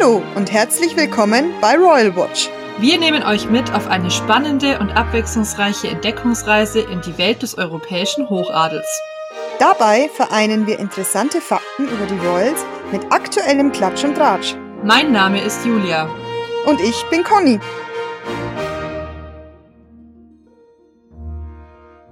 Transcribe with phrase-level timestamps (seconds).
[0.00, 2.48] Hallo und herzlich willkommen bei Royal Watch.
[2.78, 8.30] Wir nehmen euch mit auf eine spannende und abwechslungsreiche Entdeckungsreise in die Welt des europäischen
[8.30, 8.86] Hochadels.
[9.58, 14.56] Dabei vereinen wir interessante Fakten über die Royals mit aktuellem Klatsch und Tratsch.
[14.82, 16.08] Mein Name ist Julia.
[16.66, 17.60] Und ich bin Conny.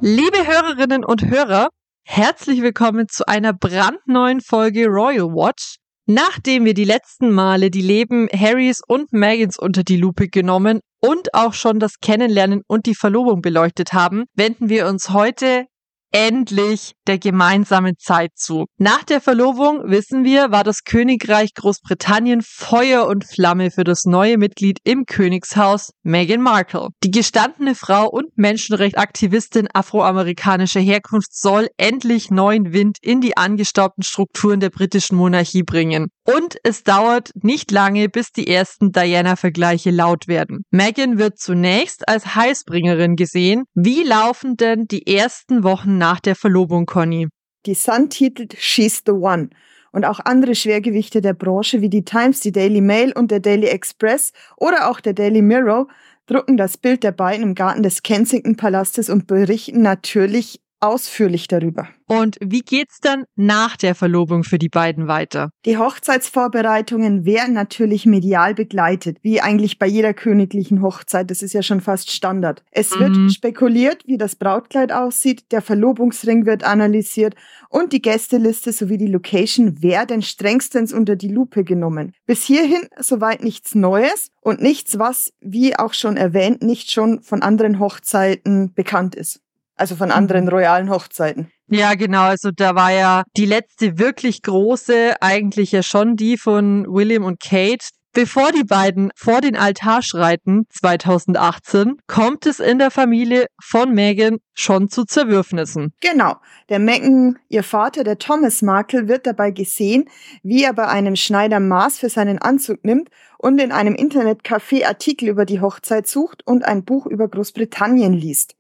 [0.01, 1.69] Liebe Hörerinnen und Hörer,
[2.05, 5.79] herzlich willkommen zu einer brandneuen Folge Royal Watch.
[6.11, 11.34] Nachdem wir die letzten Male die Leben Harrys und Megans unter die Lupe genommen und
[11.34, 15.67] auch schon das Kennenlernen und die Verlobung beleuchtet haben, wenden wir uns heute
[16.12, 18.67] endlich der gemeinsamen Zeit zu.
[18.79, 24.39] Nach der Verlobung, wissen wir, war das Königreich Großbritannien Feuer und Flamme für das neue
[24.39, 26.89] Mitglied im Königshaus, Meghan Markle.
[27.05, 34.61] Die gestandene Frau und Menschenrechtsaktivistin afroamerikanischer Herkunft soll endlich neuen Wind in die angestaubten Strukturen
[34.61, 36.09] der britischen Monarchie bringen.
[36.31, 40.62] Und es dauert nicht lange, bis die ersten Diana-Vergleiche laut werden.
[40.70, 43.65] Meghan wird zunächst als Heißbringerin gesehen.
[43.73, 47.29] Wie laufen denn die ersten Wochen nach der Verlobung, Conny?
[47.65, 49.48] Die Sun titelt She's the One.
[49.91, 53.69] Und auch andere Schwergewichte der Branche wie die Times, die Daily Mail und der Daily
[53.69, 55.89] Express oder auch der Daily Mirror
[56.27, 61.89] drucken das Bild der beiden im Garten des Kensington Palastes und berichten natürlich ausführlich darüber.
[62.07, 65.51] Und wie geht's dann nach der Verlobung für die beiden weiter?
[65.67, 71.31] Die Hochzeitsvorbereitungen werden natürlich medial begleitet, wie eigentlich bei jeder königlichen Hochzeit.
[71.31, 72.62] Das ist ja schon fast Standard.
[72.70, 73.01] Es mhm.
[73.01, 77.35] wird spekuliert, wie das Brautkleid aussieht, der Verlobungsring wird analysiert
[77.69, 82.13] und die Gästeliste sowie die Location werden strengstens unter die Lupe genommen.
[82.25, 87.42] Bis hierhin soweit nichts Neues und nichts, was, wie auch schon erwähnt, nicht schon von
[87.42, 89.42] anderen Hochzeiten bekannt ist.
[89.79, 90.51] Also von anderen mhm.
[90.51, 91.51] royalen Hochzeiten.
[91.71, 92.23] Ja, genau.
[92.23, 97.41] Also da war ja die letzte wirklich große, eigentlich ja schon die von William und
[97.41, 97.86] Kate.
[98.14, 104.39] Bevor die beiden vor den Altar schreiten, 2018, kommt es in der Familie von Meghan
[104.55, 105.92] schon zu Zerwürfnissen.
[106.01, 106.36] Genau.
[106.70, 110.07] Der Meghan, ihr Vater, der Thomas Markle, wird dabei gesehen,
[110.42, 115.29] wie er bei einem Schneider Maß für seinen Anzug nimmt und in einem Internetcafé Artikel
[115.29, 118.57] über die Hochzeit sucht und ein Buch über Großbritannien liest.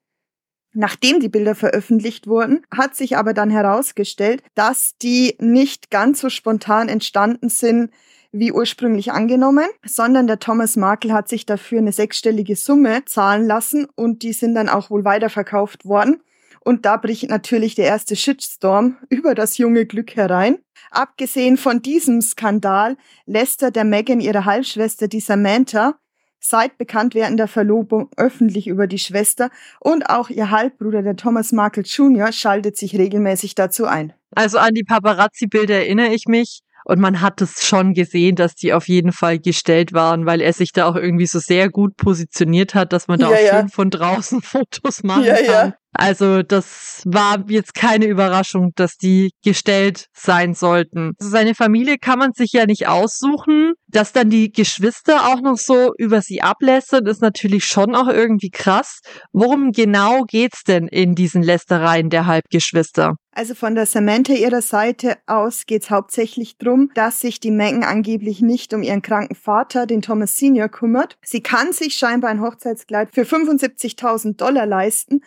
[0.80, 6.30] Nachdem die Bilder veröffentlicht wurden, hat sich aber dann herausgestellt, dass die nicht ganz so
[6.30, 7.90] spontan entstanden sind,
[8.30, 13.88] wie ursprünglich angenommen, sondern der Thomas Markle hat sich dafür eine sechsstellige Summe zahlen lassen
[13.96, 16.22] und die sind dann auch wohl weiterverkauft worden.
[16.60, 20.58] Und da bricht natürlich der erste Shitstorm über das junge Glück herein.
[20.92, 22.96] Abgesehen von diesem Skandal
[23.26, 25.98] lässt er der Megan ihre Halbschwester, die Samantha,
[26.40, 29.50] seit Bekanntwerden der Verlobung öffentlich über die Schwester
[29.80, 34.12] und auch ihr Halbbruder, der Thomas Markle Jr., schaltet sich regelmäßig dazu ein.
[34.34, 36.60] Also an die Paparazzi-Bilder erinnere ich mich.
[36.84, 40.54] Und man hat es schon gesehen, dass die auf jeden Fall gestellt waren, weil er
[40.54, 43.60] sich da auch irgendwie so sehr gut positioniert hat, dass man da ja, auch ja.
[43.60, 45.74] schön von draußen Fotos machen ja, kann.
[45.92, 51.12] Also das war jetzt keine Überraschung, dass die gestellt sein sollten.
[51.18, 53.72] Also seine Familie kann man sich ja nicht aussuchen.
[53.90, 58.50] Dass dann die Geschwister auch noch so über sie ablästern, ist natürlich schon auch irgendwie
[58.50, 59.00] krass.
[59.32, 63.14] Worum genau geht's denn in diesen Lästereien der Halbgeschwister?
[63.38, 68.42] Also von der Samantha ihrer Seite aus geht's hauptsächlich drum, dass sich die Megan angeblich
[68.42, 71.16] nicht um ihren kranken Vater, den Thomas Senior, kümmert.
[71.22, 75.20] Sie kann sich scheinbar ein Hochzeitskleid für 75.000 Dollar leisten,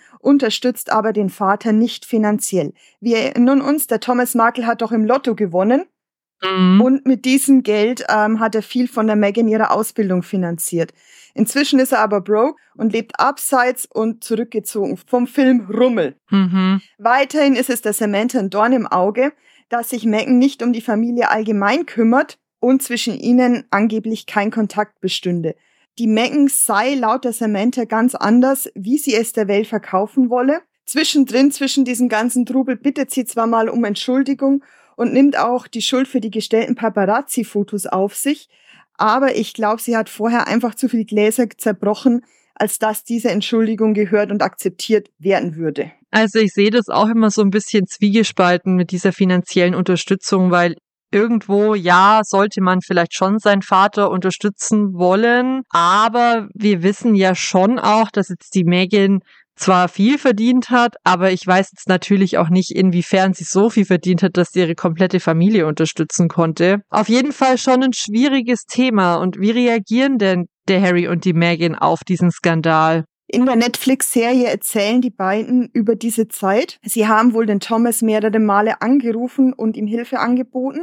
[0.51, 2.73] unterstützt aber den Vater nicht finanziell.
[2.99, 5.85] Wir erinnern uns, der Thomas Markle hat doch im Lotto gewonnen
[6.43, 6.81] Mhm.
[6.81, 10.91] Und mit diesem Geld ähm, hat er viel von der Megan ihre Ausbildung finanziert.
[11.35, 16.15] Inzwischen ist er aber broke und lebt abseits und zurückgezogen vom Film Rummel.
[16.31, 16.81] Mhm.
[16.97, 19.33] Weiterhin ist es der Samantha ein Dorn im Auge,
[19.69, 24.99] dass sich Megan nicht um die Familie allgemein kümmert und zwischen ihnen angeblich kein Kontakt
[24.99, 25.55] bestünde.
[25.99, 30.61] Die Megan sei laut der Samantha ganz anders, wie sie es der Welt verkaufen wolle.
[30.85, 34.63] Zwischendrin, zwischen diesem ganzen Trubel, bittet sie zwar mal um Entschuldigung
[34.95, 38.49] und nimmt auch die Schuld für die gestellten Paparazzi-Fotos auf sich.
[38.97, 43.93] Aber ich glaube, sie hat vorher einfach zu viel Gläser zerbrochen, als dass diese Entschuldigung
[43.93, 45.91] gehört und akzeptiert werden würde.
[46.11, 50.75] Also ich sehe das auch immer so ein bisschen zwiegespalten mit dieser finanziellen Unterstützung, weil
[51.11, 57.79] irgendwo, ja, sollte man vielleicht schon seinen Vater unterstützen wollen, aber wir wissen ja schon
[57.79, 59.19] auch, dass jetzt die Megan
[59.55, 63.85] zwar viel verdient hat, aber ich weiß jetzt natürlich auch nicht, inwiefern sie so viel
[63.85, 66.81] verdient hat, dass sie ihre komplette Familie unterstützen konnte.
[66.89, 69.15] Auf jeden Fall schon ein schwieriges Thema.
[69.15, 73.05] Und wie reagieren denn der Harry und die Meghan auf diesen Skandal?
[73.33, 76.79] In der Netflix-Serie erzählen die beiden über diese Zeit.
[76.83, 80.81] Sie haben wohl den Thomas mehrere Male angerufen und ihm Hilfe angeboten.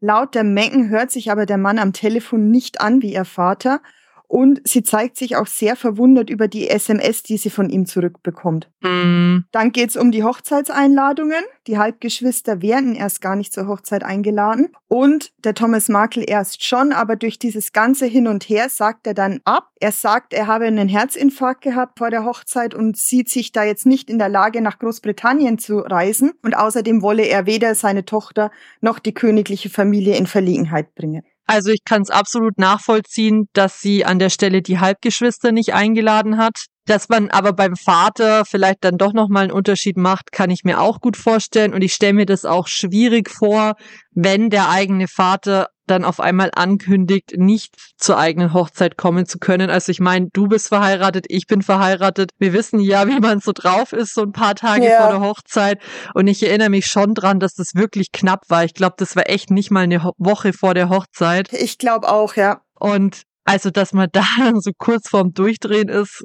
[0.00, 3.82] Laut der Megan hört sich aber der Mann am Telefon nicht an wie ihr Vater
[4.30, 8.70] und sie zeigt sich auch sehr verwundert über die SMS, die sie von ihm zurückbekommt.
[8.80, 9.38] Mm.
[9.50, 11.42] Dann geht's um die Hochzeitseinladungen.
[11.66, 14.68] Die Halbgeschwister werden erst gar nicht zur Hochzeit eingeladen.
[14.86, 19.14] Und der Thomas Markle erst schon, aber durch dieses ganze Hin und Her sagt er
[19.14, 19.72] dann ab.
[19.80, 23.84] Er sagt, er habe einen Herzinfarkt gehabt vor der Hochzeit und sieht sich da jetzt
[23.84, 26.34] nicht in der Lage, nach Großbritannien zu reisen.
[26.44, 31.24] Und außerdem wolle er weder seine Tochter noch die königliche Familie in Verlegenheit bringen.
[31.50, 36.36] Also ich kann es absolut nachvollziehen, dass sie an der Stelle die Halbgeschwister nicht eingeladen
[36.36, 36.66] hat.
[36.90, 40.80] Dass man aber beim Vater vielleicht dann doch nochmal einen Unterschied macht, kann ich mir
[40.80, 41.72] auch gut vorstellen.
[41.72, 43.74] Und ich stelle mir das auch schwierig vor,
[44.10, 49.70] wenn der eigene Vater dann auf einmal ankündigt, nicht zur eigenen Hochzeit kommen zu können.
[49.70, 52.32] Also ich meine, du bist verheiratet, ich bin verheiratet.
[52.40, 55.02] Wir wissen ja, wie man so drauf ist, so ein paar Tage Ja.
[55.02, 55.80] vor der Hochzeit.
[56.14, 58.64] Und ich erinnere mich schon dran, dass das wirklich knapp war.
[58.64, 61.52] Ich glaube, das war echt nicht mal eine Woche vor der Hochzeit.
[61.52, 62.62] Ich glaube auch, ja.
[62.74, 66.24] Und also, dass man da dann so kurz vorm Durchdrehen ist,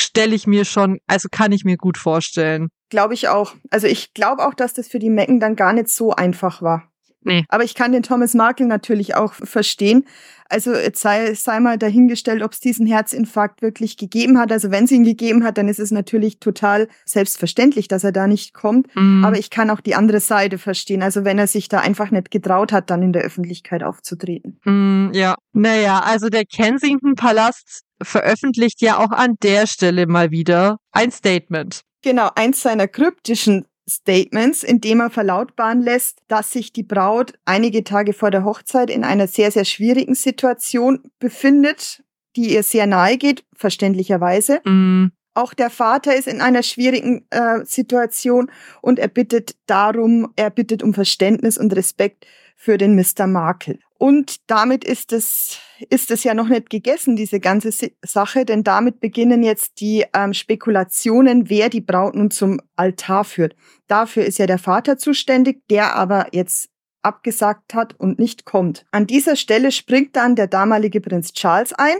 [0.00, 2.68] stelle ich mir schon, also kann ich mir gut vorstellen.
[2.88, 3.54] Glaube ich auch.
[3.70, 6.90] Also ich glaube auch, dass das für die Mecken dann gar nicht so einfach war.
[7.26, 7.44] Nee.
[7.48, 10.04] Aber ich kann den Thomas Markle natürlich auch verstehen.
[10.48, 14.52] Also sei, sei mal dahingestellt, ob es diesen Herzinfarkt wirklich gegeben hat.
[14.52, 18.28] Also wenn es ihn gegeben hat, dann ist es natürlich total selbstverständlich, dass er da
[18.28, 18.94] nicht kommt.
[18.94, 19.24] Mhm.
[19.24, 21.02] Aber ich kann auch die andere Seite verstehen.
[21.02, 24.60] Also wenn er sich da einfach nicht getraut hat, dann in der Öffentlichkeit aufzutreten.
[24.64, 30.76] Mm, ja, naja, also der Kensington Palast veröffentlicht ja auch an der Stelle mal wieder
[30.92, 31.80] ein Statement.
[32.02, 37.84] Genau, eins seiner kryptischen Statements, in dem er verlautbaren lässt, dass sich die Braut einige
[37.84, 42.02] Tage vor der Hochzeit in einer sehr, sehr schwierigen Situation befindet,
[42.34, 44.60] die ihr sehr nahe geht, verständlicherweise.
[44.64, 48.50] Mm, Auch der Vater ist in einer schwierigen äh, Situation
[48.82, 53.26] und er bittet darum, er bittet um Verständnis und Respekt für den Mr.
[53.26, 53.78] Markle.
[53.98, 55.58] Und damit ist es,
[55.88, 57.70] ist es ja noch nicht gegessen, diese ganze
[58.02, 63.56] Sache, denn damit beginnen jetzt die ähm, Spekulationen, wer die Braut nun zum Altar führt.
[63.86, 66.68] Dafür ist ja der Vater zuständig, der aber jetzt
[67.02, 68.84] abgesagt hat und nicht kommt.
[68.90, 71.96] An dieser Stelle springt dann der damalige Prinz Charles ein.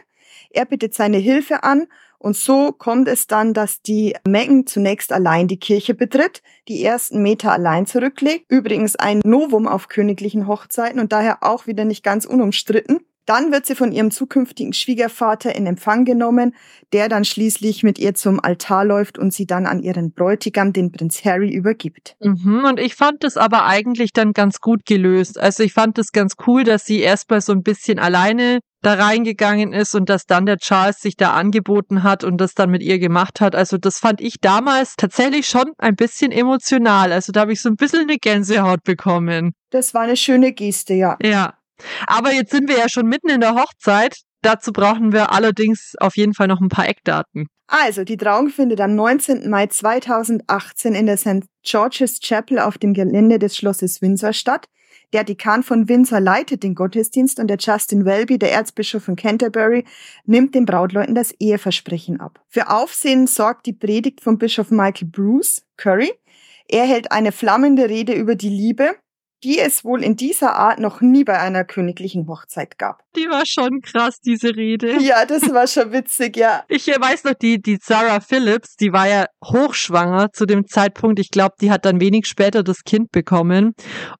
[0.50, 1.86] Er bittet seine Hilfe an
[2.26, 7.22] und so kommt es dann, dass die Megan zunächst allein die Kirche betritt, die ersten
[7.22, 8.46] Meter allein zurücklegt.
[8.48, 12.98] Übrigens ein Novum auf königlichen Hochzeiten und daher auch wieder nicht ganz unumstritten.
[13.26, 16.54] Dann wird sie von ihrem zukünftigen Schwiegervater in Empfang genommen,
[16.92, 20.92] der dann schließlich mit ihr zum Altar läuft und sie dann an ihren Bräutigam, den
[20.92, 22.16] Prinz Harry, übergibt.
[22.20, 25.38] Mhm, und ich fand das aber eigentlich dann ganz gut gelöst.
[25.38, 29.72] Also ich fand es ganz cool, dass sie erstmal so ein bisschen alleine da reingegangen
[29.72, 33.00] ist und dass dann der Charles sich da angeboten hat und das dann mit ihr
[33.00, 33.56] gemacht hat.
[33.56, 37.12] Also das fand ich damals tatsächlich schon ein bisschen emotional.
[37.12, 39.54] Also da habe ich so ein bisschen eine Gänsehaut bekommen.
[39.70, 41.16] Das war eine schöne Geste, ja.
[41.20, 41.54] Ja.
[42.06, 44.16] Aber jetzt sind wir ja schon mitten in der Hochzeit.
[44.42, 47.48] Dazu brauchen wir allerdings auf jeden Fall noch ein paar Eckdaten.
[47.68, 49.50] Also, die Trauung findet am 19.
[49.50, 51.46] Mai 2018 in der St.
[51.64, 54.68] George's Chapel auf dem Gelände des Schlosses Windsor statt.
[55.12, 59.84] Der Dekan von Windsor leitet den Gottesdienst und der Justin Welby, der Erzbischof von Canterbury,
[60.24, 62.40] nimmt den Brautleuten das Eheversprechen ab.
[62.48, 66.12] Für Aufsehen sorgt die Predigt von Bischof Michael Bruce Curry.
[66.68, 68.96] Er hält eine flammende Rede über die Liebe,
[69.46, 73.04] die es wohl in dieser Art noch nie bei einer königlichen Hochzeit gab.
[73.14, 75.00] Die war schon krass, diese Rede.
[75.00, 76.64] Ja, das war schon witzig, ja.
[76.66, 81.20] Ich äh, weiß noch, die, die Sarah Phillips, die war ja hochschwanger zu dem Zeitpunkt.
[81.20, 83.74] Ich glaube, die hat dann wenig später das Kind bekommen.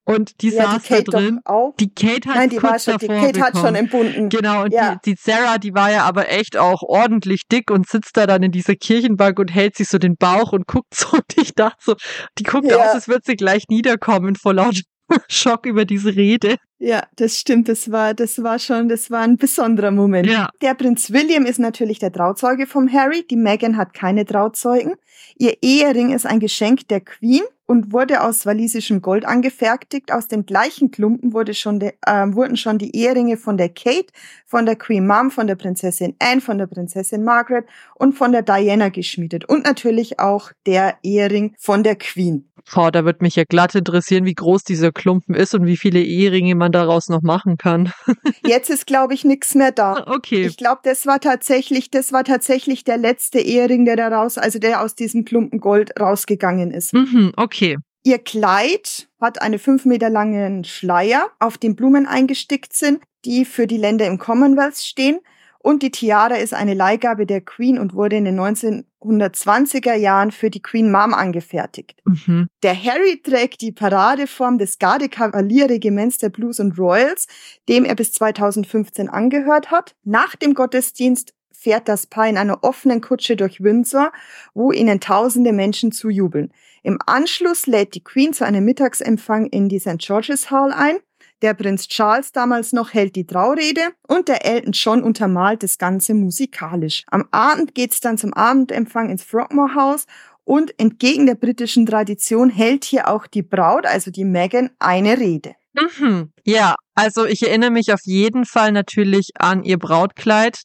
[0.05, 1.41] Und die ja, saß die Kate da drin.
[1.45, 1.75] auch.
[1.81, 3.75] Die Kate hat Nein, die war kurz schon, die Kate hat schon bekommen.
[3.75, 4.29] entbunden.
[4.29, 5.01] Genau, und Ja.
[5.05, 8.45] die, die Sarah, die war ja aber echt auch ordentlich dick und sitzt da dann
[8.45, 11.07] in dieser Kirchenbank und hält sich so den Bauch und guckt so.
[11.17, 11.95] Und ich dachte so,
[12.39, 12.77] die guckt Ja.
[12.77, 14.81] aus, als würde sie gleich niederkommen vor lauter
[15.29, 16.57] Schock über diese Rede.
[16.79, 17.69] Ja, das stimmt.
[17.69, 20.29] Das war, das war schon, das war ein besonderer Moment.
[20.29, 20.51] Ja.
[20.61, 23.25] Der Prinz William ist natürlich der Trauzeuge vom Harry.
[23.29, 24.95] Die Meghan hat keine Trauzeugen.
[25.39, 30.13] Ihr Ehering ist ein Geschenk der Queen und wurde aus walisischem Gold angefertigt.
[30.13, 34.13] Aus dem gleichen Klumpen wurde schon de, äh, wurden schon die Eheringe von der Kate,
[34.45, 38.43] von der Queen Mom, von der Prinzessin Anne, von der Prinzessin Margaret und von der
[38.43, 39.49] Diana geschmiedet.
[39.49, 42.49] Und natürlich auch der Ehering von der Queen.
[42.75, 46.01] Boah, da wird mich ja glatt interessieren, wie groß dieser Klumpen ist und wie viele
[46.01, 47.93] Eheringe man daraus noch machen kann.
[48.45, 50.05] Jetzt ist, glaube ich, nichts mehr da.
[50.07, 50.47] Okay.
[50.47, 54.59] Ich glaube, das war tatsächlich, das war tatsächlich der letzte Ehering, der da raus, also
[54.59, 56.93] der aus diesem Klumpen Gold rausgegangen ist.
[56.93, 57.56] Mhm, okay.
[58.05, 63.67] Ihr Kleid hat einen fünf Meter langen Schleier, auf dem Blumen eingestickt sind, die für
[63.67, 65.19] die Länder im Commonwealth stehen.
[65.59, 70.49] Und die Tiara ist eine Leihgabe der Queen und wurde in den 1920er Jahren für
[70.49, 72.01] die Queen Mom angefertigt.
[72.05, 72.47] Mhm.
[72.63, 77.27] Der Harry trägt die Paradeform des Garde-Kavalierregiments der Blues und Royals,
[77.69, 79.97] dem er bis 2015 angehört hat.
[80.05, 84.13] Nach dem Gottesdienst fährt das Paar in einer offenen Kutsche durch Windsor,
[84.55, 86.53] wo ihnen tausende Menschen zujubeln.
[86.83, 89.99] Im Anschluss lädt die Queen zu einem Mittagsempfang in die St.
[89.99, 90.99] George's Hall ein.
[91.43, 96.15] Der Prinz Charles damals noch hält die Traurede und der Elton John untermalt das Ganze
[96.15, 97.05] musikalisch.
[97.09, 100.07] Am Abend geht's dann zum Abendempfang ins Frogmore House
[100.45, 105.55] und entgegen der britischen Tradition hält hier auch die Braut, also die Meghan, eine Rede.
[105.75, 106.33] Mhm.
[106.45, 110.63] Ja, also ich erinnere mich auf jeden Fall natürlich an ihr Brautkleid.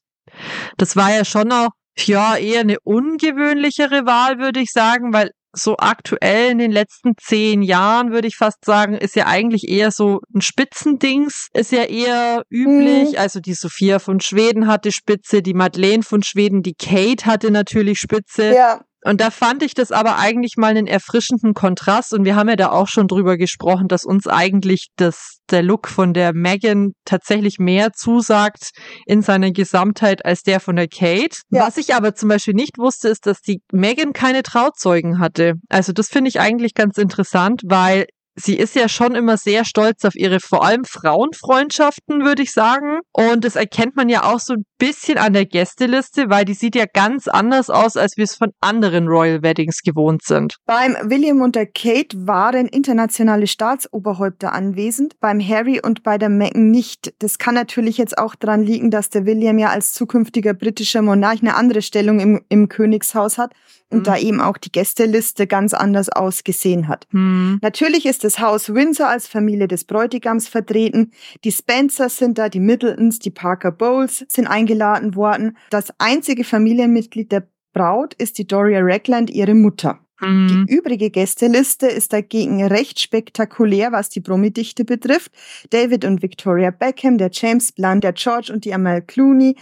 [0.78, 5.76] Das war ja schon auch ja, eher eine ungewöhnlichere Wahl, würde ich sagen, weil so
[5.78, 10.22] aktuell in den letzten zehn Jahren, würde ich fast sagen, ist ja eigentlich eher so
[10.34, 13.12] ein Spitzendings, ist ja eher üblich.
[13.12, 13.18] Mhm.
[13.18, 18.00] Also die Sophia von Schweden hatte Spitze, die Madeleine von Schweden, die Kate hatte natürlich
[18.00, 18.54] Spitze.
[18.54, 18.82] Ja.
[19.04, 22.14] Und da fand ich das aber eigentlich mal einen erfrischenden Kontrast.
[22.14, 25.88] Und wir haben ja da auch schon drüber gesprochen, dass uns eigentlich das, der Look
[25.88, 28.70] von der Megan tatsächlich mehr zusagt
[29.08, 31.38] in seiner Gesamtheit als der von der Kate.
[31.50, 31.66] Ja.
[31.66, 35.54] Was ich aber zum Beispiel nicht wusste, ist, dass die Megan keine Trauzeugen hatte.
[35.70, 38.06] Also das finde ich eigentlich ganz interessant, weil
[38.36, 43.00] sie ist ja schon immer sehr stolz auf ihre vor allem Frauenfreundschaften, würde ich sagen.
[43.12, 46.76] Und das erkennt man ja auch so ein bisschen an der Gästeliste, weil die sieht
[46.76, 50.56] ja ganz anders aus, als wir es von anderen Royal Weddings gewohnt sind.
[50.66, 56.72] Beim William und der Kate waren internationale Staatsoberhäupter anwesend, beim Harry und bei der Meghan
[56.72, 57.14] nicht.
[57.20, 61.42] Das kann natürlich jetzt auch daran liegen, dass der William ja als zukünftiger britischer Monarch
[61.42, 63.54] eine andere Stellung im, im Königshaus hat
[63.92, 64.04] und mhm.
[64.04, 67.08] da eben auch die Gästeliste ganz anders ausgesehen hat.
[67.12, 67.60] Mhm.
[67.62, 71.12] Natürlich ist das Haus Windsor als Familie des Bräutigams vertreten.
[71.44, 75.58] Die Spencers sind da, die Middletons, die Parker Bowles sind eingeladen worden.
[75.70, 80.00] Das einzige Familienmitglied der Braut ist die Doria Ragland, ihre Mutter.
[80.22, 80.68] Mhm.
[80.68, 85.32] Die übrige Gästeliste ist dagegen recht spektakulär, was die Promi-Dichte betrifft.
[85.72, 89.56] David und Victoria Beckham, der James Blunt, der George und die Amal Clooney,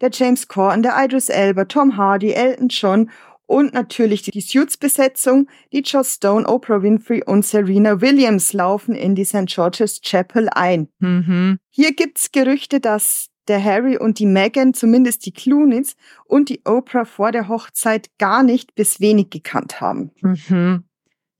[0.00, 3.10] der James Corden, der Idris Elba, Tom Hardy, Elton John
[3.46, 9.24] und natürlich die Suits-Besetzung, die Joss Stone, Oprah Winfrey und Serena Williams laufen in die
[9.24, 9.46] St.
[9.46, 10.88] George's Chapel ein.
[10.98, 11.58] Mhm.
[11.70, 17.04] Hier gibt's Gerüchte, dass der Harry und die Meghan, zumindest die Clooneys und die Oprah
[17.04, 20.10] vor der Hochzeit gar nicht bis wenig gekannt haben.
[20.20, 20.84] Mhm.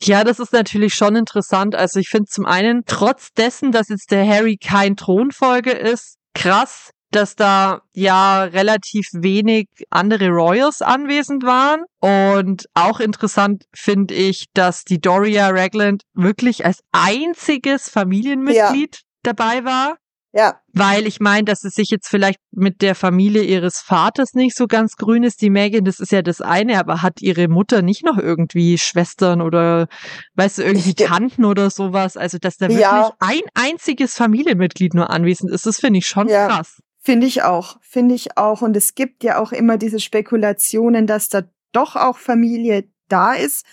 [0.02, 1.74] Ja, das ist natürlich schon interessant.
[1.74, 6.90] Also ich finde zum einen, trotz dessen, dass jetzt der Harry kein Thronfolger ist, krass,
[7.16, 11.82] dass da ja relativ wenig andere Royals anwesend waren.
[12.00, 19.00] Und auch interessant finde ich, dass die Doria Ragland wirklich als einziges Familienmitglied ja.
[19.22, 19.96] dabei war.
[20.36, 20.60] Ja.
[20.74, 24.66] Weil ich meine, dass es sich jetzt vielleicht mit der Familie ihres Vaters nicht so
[24.66, 25.40] ganz grün ist.
[25.40, 29.40] Die Megan, das ist ja das eine, aber hat ihre Mutter nicht noch irgendwie Schwestern
[29.40, 29.86] oder,
[30.34, 32.18] weißt du, irgendwie ich, Tanten oder sowas?
[32.18, 33.14] Also, dass da wirklich ja.
[33.18, 36.48] ein einziges Familienmitglied nur anwesend ist, das finde ich schon ja.
[36.48, 36.82] krass.
[37.06, 38.62] Finde ich auch, finde ich auch.
[38.62, 43.64] Und es gibt ja auch immer diese Spekulationen, dass da doch auch Familie da ist.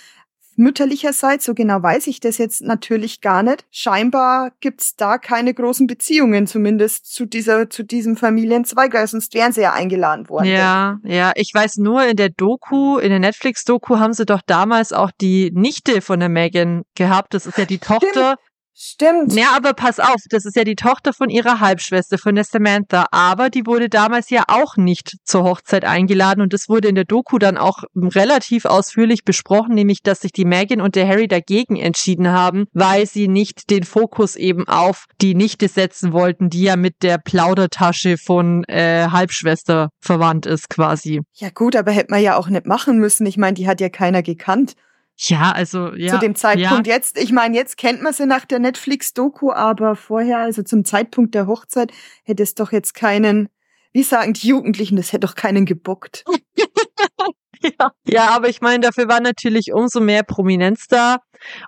[0.55, 3.65] Mütterlicherseits, so genau weiß ich das jetzt natürlich gar nicht.
[3.71, 9.51] Scheinbar gibt's da keine großen Beziehungen, zumindest zu dieser, zu diesem Familienzweig, weil sonst wären
[9.51, 10.45] sie ja eingeladen worden.
[10.45, 11.31] Ja, ja.
[11.33, 15.49] Ich weiß nur, in der Doku, in der Netflix-Doku haben sie doch damals auch die
[15.55, 17.33] Nichte von der Megan gehabt.
[17.33, 18.52] Das ist ja die Tochter Stimmt.
[19.35, 23.05] Ja, aber pass auf, das ist ja die Tochter von ihrer Halbschwester, von der Samantha.
[23.11, 27.05] Aber die wurde damals ja auch nicht zur Hochzeit eingeladen und das wurde in der
[27.05, 31.75] Doku dann auch relativ ausführlich besprochen, nämlich, dass sich die Megan und der Harry dagegen
[31.75, 36.75] entschieden haben, weil sie nicht den Fokus eben auf die Nichte setzen wollten, die ja
[36.75, 41.21] mit der Plaudertasche von äh, Halbschwester verwandt ist quasi.
[41.33, 43.25] Ja gut, aber hätte man ja auch nicht machen müssen.
[43.27, 44.73] Ich meine, die hat ja keiner gekannt.
[45.17, 46.13] Ja, also ja.
[46.13, 46.93] Zu dem Zeitpunkt ja.
[46.93, 51.35] jetzt, ich meine, jetzt kennt man sie nach der Netflix-Doku, aber vorher, also zum Zeitpunkt
[51.35, 51.91] der Hochzeit,
[52.23, 53.49] hätte es doch jetzt keinen,
[53.91, 56.25] wie sagen die Jugendlichen, das hätte doch keinen gebockt.
[57.63, 57.91] ja.
[58.05, 61.17] ja, aber ich meine, dafür war natürlich umso mehr Prominenz da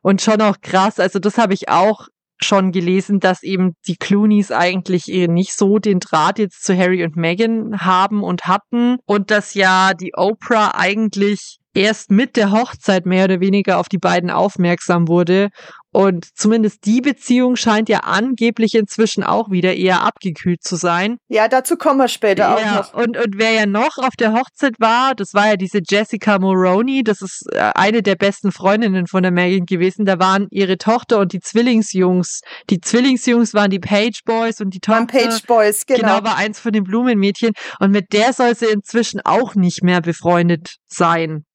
[0.01, 0.99] und schon auch krass.
[0.99, 2.07] Also das habe ich auch
[2.41, 7.15] schon gelesen, dass eben die Clooney's eigentlich nicht so den Draht jetzt zu Harry und
[7.15, 13.25] Meghan haben und hatten und dass ja die Oprah eigentlich erst mit der Hochzeit mehr
[13.25, 15.49] oder weniger auf die beiden aufmerksam wurde
[15.91, 21.17] Und zumindest die Beziehung scheint ja angeblich inzwischen auch wieder eher abgekühlt zu sein.
[21.29, 22.93] Ja, dazu kommen wir später ja, auch noch.
[22.93, 27.01] Und, und wer ja noch auf der Hochzeit war, das war ja diese Jessica Moroney.
[27.03, 30.05] Das ist äh, eine der besten Freundinnen von der Megan gewesen.
[30.05, 32.41] Da waren ihre Tochter und die Zwillingsjungs.
[32.69, 34.99] Die Zwillingsjungs waren die Page Boys und die Tochter.
[34.99, 35.99] Waren Page Boys, genau.
[35.99, 37.53] Genau, war eins von den Blumenmädchen.
[37.79, 41.45] Und mit der soll sie inzwischen auch nicht mehr befreundet sein.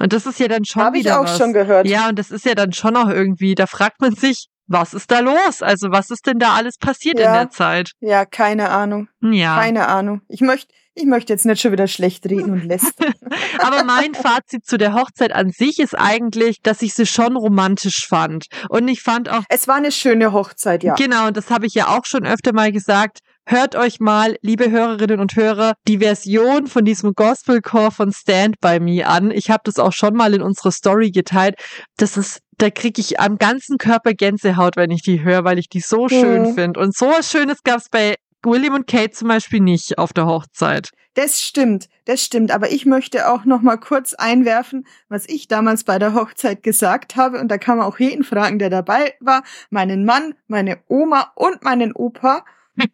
[0.00, 1.38] Und das ist ja dann schon Hab wieder ich auch was.
[1.38, 1.86] schon gehört.
[1.86, 5.10] Ja, und das ist ja dann schon auch irgendwie, da fragt man sich, was ist
[5.10, 5.62] da los?
[5.62, 7.26] Also was ist denn da alles passiert Ja.
[7.26, 7.90] in der Zeit?
[8.00, 9.08] Ja, keine Ahnung.
[9.20, 9.56] Ja.
[9.56, 10.22] Keine Ahnung.
[10.28, 13.12] Ich möchte ich möchte jetzt nicht schon wieder schlecht reden und lästern.
[13.58, 18.06] Aber mein Fazit zu der Hochzeit an sich ist eigentlich, dass ich sie schon romantisch
[18.06, 18.46] fand.
[18.68, 20.94] Und ich fand auch, es war eine schöne Hochzeit, ja.
[20.94, 24.70] genau, und das habe ich ja auch schon öfter mal gesagt, hört euch mal, liebe
[24.70, 29.30] Hörerinnen und Hörer, die Version von diesem Gospelchor von Stand By Me an.
[29.30, 31.56] Ich habe das auch schon mal in unserer Story geteilt.
[31.96, 35.68] Das ist da kriege ich am ganzen Körper Gänsehaut, wenn ich die höre, weil ich
[35.68, 36.54] die so schön Mhm.
[36.54, 36.78] finde.
[36.80, 40.90] Und so was Schönes gab's bei William und Kate zum Beispiel nicht auf der Hochzeit.
[41.14, 42.50] Das stimmt, das stimmt.
[42.52, 47.16] Aber ich möchte auch noch mal kurz einwerfen, was ich damals bei der Hochzeit gesagt
[47.16, 47.40] habe.
[47.40, 49.42] Und da kann man auch jeden fragen, der dabei war.
[49.70, 52.44] Meinen Mann, meine Oma und meinen Opa.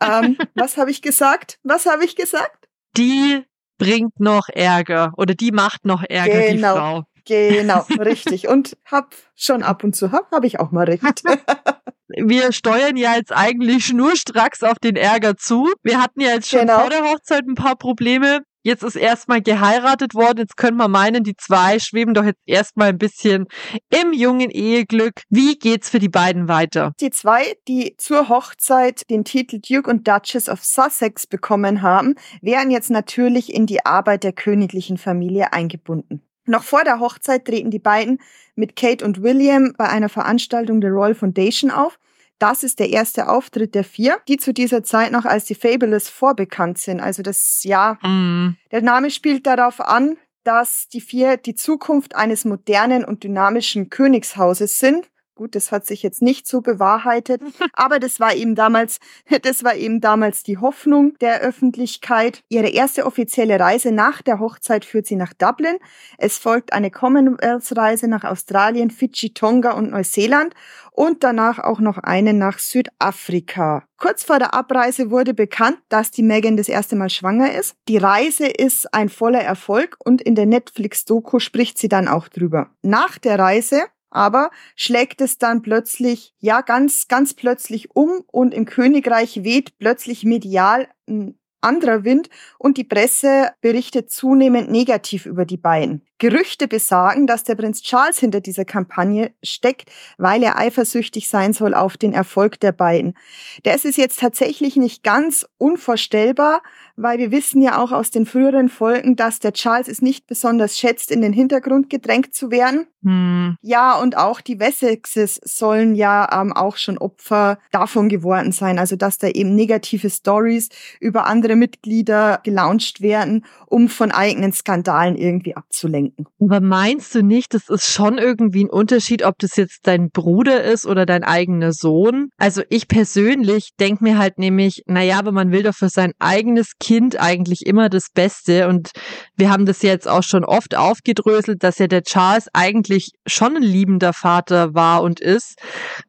[0.03, 1.59] Ähm, was habe ich gesagt?
[1.63, 2.69] Was habe ich gesagt?
[2.97, 3.45] Die
[3.79, 6.75] bringt noch Ärger oder die macht noch Ärger, die Genau.
[6.77, 7.03] Frau.
[7.27, 8.49] Genau, richtig.
[8.49, 11.03] Und hab schon ab und zu, hab, hab ich auch mal recht.
[12.09, 15.73] wir steuern ja jetzt eigentlich schnurstracks auf den Ärger zu.
[15.83, 16.81] Wir hatten ja jetzt schon Genau.
[16.81, 18.41] vor der Hochzeit ein paar Probleme.
[18.63, 20.41] Jetzt ist erstmal geheiratet worden.
[20.41, 23.47] Jetzt können wir meinen, die zwei schweben doch jetzt erstmal ein bisschen
[23.89, 25.23] im jungen Eheglück.
[25.31, 26.93] Wie geht's für die beiden weiter?
[27.01, 32.71] Die zwei, die zur Hochzeit den Titel Duke und Duchess of Sussex bekommen haben, wären
[32.71, 36.23] jetzt natürlich in die Arbeit der königlichen Familie eingebunden.
[36.51, 38.19] Noch vor der Hochzeit treten die beiden
[38.57, 42.00] mit Kate und William bei einer Veranstaltung der Royal Foundation auf.
[42.41, 46.09] Das ist der erste Auftritt der vier, die zu dieser Zeit noch als die Fabulous
[46.09, 46.99] vorbekannt sind.
[46.99, 52.47] Also das, ja, Mm, der Name spielt darauf an, dass die vier die Zukunft eines
[52.47, 55.11] modernen und dynamischen Königshauses sind.
[55.41, 57.41] Gut, das hat sich jetzt nicht so bewahrheitet,
[57.73, 58.99] aber das war eben damals,
[59.43, 62.43] das war eben damals die Hoffnung der Öffentlichkeit.
[62.51, 65.79] Ihre erste offizielle Reise nach der Hochzeit führt sie nach Dublin.
[66.19, 70.53] Es folgt eine Commonwealth-Reise nach Australien, Fidschi, Tonga und Neuseeland
[70.93, 73.85] und danach auch noch eine nach Südafrika.
[73.97, 77.77] Kurz vor der Abreise wurde bekannt, dass die Megan das erste Mal schwanger ist.
[77.89, 82.69] Die Reise ist ein voller Erfolg und in der Netflix-Doku spricht sie dann auch drüber.
[82.83, 88.65] Nach der Reise aber schlägt es dann plötzlich, ja, ganz, ganz plötzlich um und im
[88.65, 95.59] Königreich weht plötzlich medial ein anderer Wind und die Presse berichtet zunehmend negativ über die
[95.59, 96.03] beiden.
[96.21, 101.75] Gerüchte besagen, dass der Prinz Charles hinter dieser Kampagne steckt, weil er eifersüchtig sein soll
[101.75, 103.15] auf den Erfolg der beiden.
[103.63, 106.63] Das ist jetzt tatsächlich nicht ganz unvorstellbar,
[106.97, 110.79] weil wir wissen ja auch aus den früheren Folgen, dass der Charles es nicht besonders
[110.79, 112.87] schätzt, in den Hintergrund gedrängt zu werden.
[113.03, 113.57] hm.
[113.63, 118.79] Ja, und auch die Wessexes sollen ja ähm, auch schon Opfer davon geworden sein.
[118.79, 120.69] Also, dass da eben negative Stories
[121.01, 126.10] über andere Mitglieder gelauncht werden, um von eigenen Skandalen irgendwie abzulenken.
[126.41, 130.63] Aber meinst du nicht, das ist schon irgendwie ein Unterschied, ob das jetzt dein Bruder
[130.65, 132.31] ist oder dein eigener Sohn?
[132.39, 136.73] Also ich persönlich denke mir halt nämlich, naja, aber man will doch für sein eigenes
[136.81, 138.69] Kind eigentlich immer das Beste.
[138.69, 138.91] Und
[139.37, 143.63] wir haben das jetzt auch schon oft aufgedröselt, dass ja der Charles eigentlich schon ein
[143.63, 145.57] liebender Vater war und ist.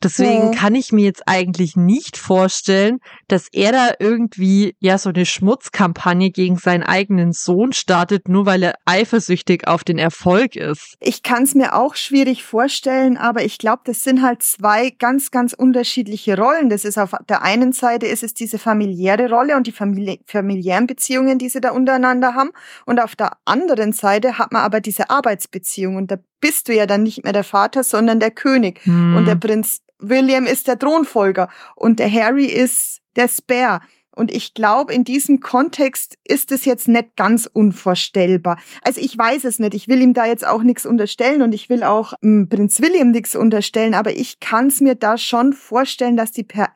[0.03, 0.51] Deswegen Hm.
[0.51, 6.31] kann ich mir jetzt eigentlich nicht vorstellen, dass er da irgendwie ja so eine Schmutzkampagne
[6.31, 10.95] gegen seinen eigenen Sohn startet, nur weil er eifersüchtig auf den Erfolg ist.
[10.99, 15.31] Ich kann es mir auch schwierig vorstellen, aber ich glaube, das sind halt zwei ganz,
[15.31, 16.69] ganz unterschiedliche Rollen.
[16.69, 20.87] Das ist auf der einen Seite ist es diese familiäre Rolle und die Famili familiären
[20.87, 22.51] Beziehungen, die sie da untereinander haben.
[22.85, 26.85] Und auf der anderen Seite hat man aber diese Arbeitsbeziehung und da bist du ja
[26.85, 28.79] dann nicht mehr der Vater, sondern der König.
[28.85, 29.15] Hm.
[29.15, 33.81] Und der Prinz William ist der Thronfolger und der Harry ist der Spare.
[34.15, 38.59] Und ich glaube, in diesem Kontext ist es jetzt nicht ganz unvorstellbar.
[38.81, 39.73] Also ich weiß es nicht.
[39.73, 43.11] Ich will ihm da jetzt auch nichts unterstellen und ich will auch ähm, Prinz William
[43.11, 46.71] nichts unterstellen, aber ich kann es mir da schon vorstellen, dass die PR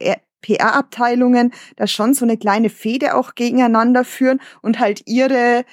[0.46, 5.66] PR-Abteilungen da schon so eine kleine Fehde auch gegeneinander führen und halt ihre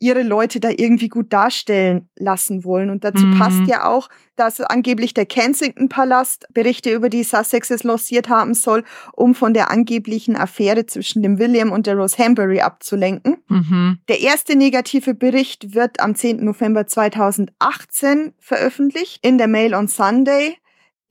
[0.00, 2.90] ihre Leute da irgendwie gut darstellen lassen wollen.
[2.90, 3.38] Und dazu Mhm.
[3.38, 9.34] passt ja auch, dass angeblich der Kensington-Palast Berichte über die Sussexes lossiert haben soll, um
[9.34, 13.36] von der angeblichen Affäre zwischen dem William und der Rose Hambury abzulenken.
[13.48, 13.98] Mhm.
[14.08, 16.44] Der erste negative Bericht wird am 10.
[16.44, 20.56] November 2018 veröffentlicht in der Mail on Sunday.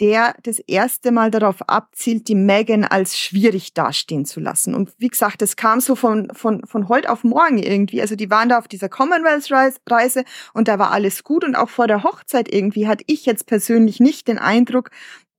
[0.03, 4.75] Der das erste Mal darauf abzielt, die Megan als schwierig dastehen zu lassen.
[4.75, 8.01] Und wie gesagt, das kam so von, von, von heute auf morgen irgendwie.
[8.01, 11.45] Also die waren da auf dieser Commonwealth-Reise und da war alles gut.
[11.45, 14.89] Und auch vor der Hochzeit irgendwie hatte ich jetzt persönlich nicht den Eindruck,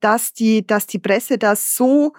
[0.00, 2.14] dass die, dass die Presse das so,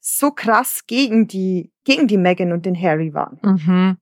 [0.00, 3.36] so krass gegen die, gegen die Megan und den Harry war.
[3.42, 3.98] Mhm.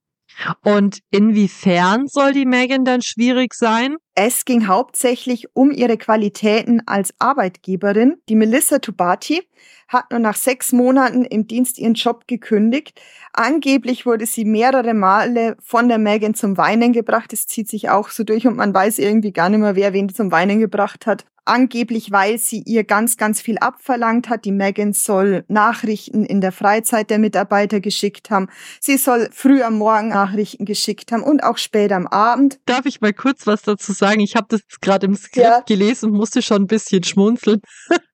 [0.63, 3.97] Und inwiefern soll die Megan dann schwierig sein?
[4.21, 8.17] Es ging hauptsächlich um ihre Qualitäten als Arbeitgeberin.
[8.27, 9.47] Die Melissa Tubati
[9.87, 12.99] hat nur nach sechs Monaten im Dienst ihren Job gekündigt.
[13.31, 17.31] Angeblich wurde sie mehrere Male von der Megan zum Weinen gebracht.
[17.31, 20.13] Es zieht sich auch so durch und man weiß irgendwie gar nicht mehr, wer wen
[20.13, 24.45] zum Weinen gebracht hat angeblich, weil sie ihr ganz, ganz viel abverlangt hat.
[24.45, 28.47] Die Megan soll Nachrichten in der Freizeit der Mitarbeiter geschickt haben.
[28.79, 32.59] Sie soll früh am Morgen Nachrichten geschickt haben und auch später am Abend.
[32.65, 34.08] Darf ich mal kurz was dazu sagen?
[34.19, 35.59] Ich habe das gerade im Skript ja.
[35.61, 37.61] gelesen und musste schon ein bisschen schmunzeln.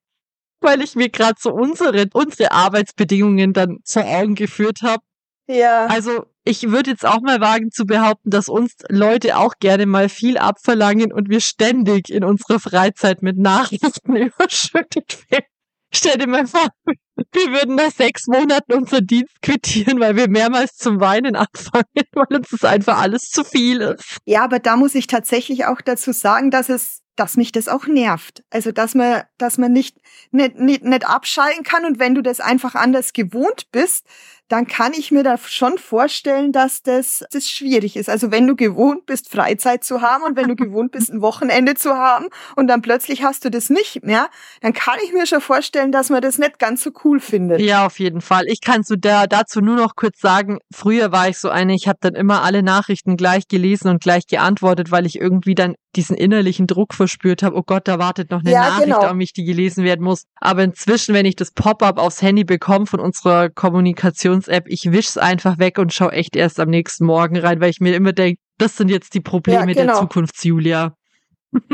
[0.66, 5.04] weil ich mir gerade so unsere, unsere Arbeitsbedingungen dann vor Augen geführt habe.
[5.48, 5.86] Ja.
[5.86, 10.10] Also ich würde jetzt auch mal wagen zu behaupten, dass uns Leute auch gerne mal
[10.10, 15.46] viel abverlangen und wir ständig in unserer Freizeit mit Nachrichten überschüttet werden.
[15.94, 16.68] Stell dir mal vor,
[17.16, 22.38] wir würden nach sechs Monaten unseren Dienst quittieren, weil wir mehrmals zum Weinen anfangen, weil
[22.38, 24.18] uns das einfach alles zu viel ist.
[24.26, 27.88] Ja, aber da muss ich tatsächlich auch dazu sagen, dass es dass mich das auch
[27.88, 28.44] nervt.
[28.50, 29.98] Also, dass man, dass man nicht,
[30.32, 34.06] nicht, nicht, nicht abschalten kann und wenn du das einfach anders gewohnt bist,
[34.48, 38.10] dann kann ich mir da schon vorstellen, dass das, das schwierig ist.
[38.10, 41.74] Also wenn du gewohnt bist, Freizeit zu haben und wenn du gewohnt bist, ein Wochenende
[41.74, 44.30] zu haben und dann plötzlich hast du das nicht mehr,
[44.62, 47.62] dann kann ich mir schon vorstellen, dass man das nicht ganz so cool findet.
[47.62, 48.46] Ja, auf jeden Fall.
[48.48, 51.88] Ich kann zu da, dazu nur noch kurz sagen, früher war ich so eine, ich
[51.88, 56.18] habe dann immer alle Nachrichten gleich gelesen und gleich geantwortet, weil ich irgendwie dann diesen
[56.18, 59.08] innerlichen Druck verspürt habe, oh Gott, da wartet noch eine ja, Nachricht genau.
[59.08, 60.24] auf mich, die gelesen werden muss.
[60.42, 65.60] Aber inzwischen, wenn ich das Pop-up aufs Handy bekomme von unserer Kommunikations-App, ich wisch's einfach
[65.60, 68.76] weg und schaue echt erst am nächsten Morgen rein, weil ich mir immer denke, das
[68.76, 69.94] sind jetzt die Probleme ja, genau.
[69.94, 70.96] der Zukunft, Julia.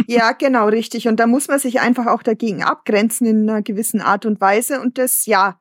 [0.08, 1.08] Ja, genau, richtig.
[1.08, 4.82] Und da muss man sich einfach auch dagegen abgrenzen in einer gewissen Art und Weise.
[4.82, 5.60] Und das, ja,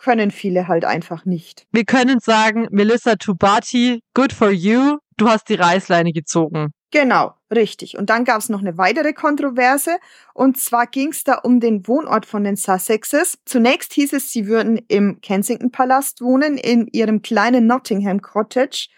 [0.00, 1.66] können viele halt einfach nicht.
[1.72, 4.98] Wir können sagen, Melissa Tubati, good for you.
[5.16, 6.72] Du hast die Reißleine gezogen.
[6.90, 7.96] Genau, richtig.
[7.96, 9.98] Und dann gab es noch eine weitere Kontroverse.
[10.34, 13.38] Und zwar ging es da um den Wohnort von den Sussexes.
[13.44, 18.88] Zunächst hieß es, sie würden im Kensington Palast wohnen, in ihrem kleinen Nottingham Cottage.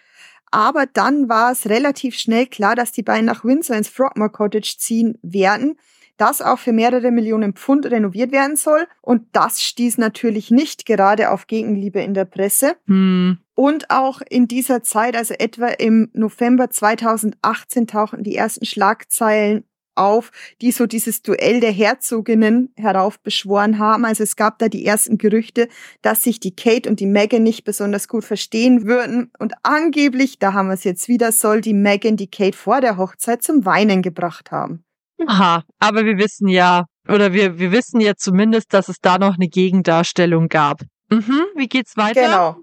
[0.53, 4.75] Aber dann war es relativ schnell klar, dass die beiden nach Windsor ins Frogmore Cottage
[4.77, 5.77] ziehen werden
[6.17, 8.87] das auch für mehrere Millionen Pfund renoviert werden soll.
[9.01, 12.75] Und das stieß natürlich nicht gerade auf Gegenliebe in der Presse.
[12.87, 13.39] Hm.
[13.55, 19.63] Und auch in dieser Zeit, also etwa im November 2018, tauchten die ersten Schlagzeilen
[19.95, 24.05] auf, die so dieses Duell der Herzoginnen heraufbeschworen haben.
[24.05, 25.67] Also es gab da die ersten Gerüchte,
[26.01, 29.31] dass sich die Kate und die Megan nicht besonders gut verstehen würden.
[29.39, 32.97] Und angeblich, da haben wir es jetzt wieder, soll die Megan die Kate vor der
[32.97, 34.83] Hochzeit zum Weinen gebracht haben.
[35.25, 39.35] Aha, aber wir wissen ja, oder wir, wir wissen ja zumindest, dass es da noch
[39.35, 40.81] eine Gegendarstellung gab.
[41.09, 42.23] Mhm, wie geht's weiter?
[42.23, 42.57] Genau.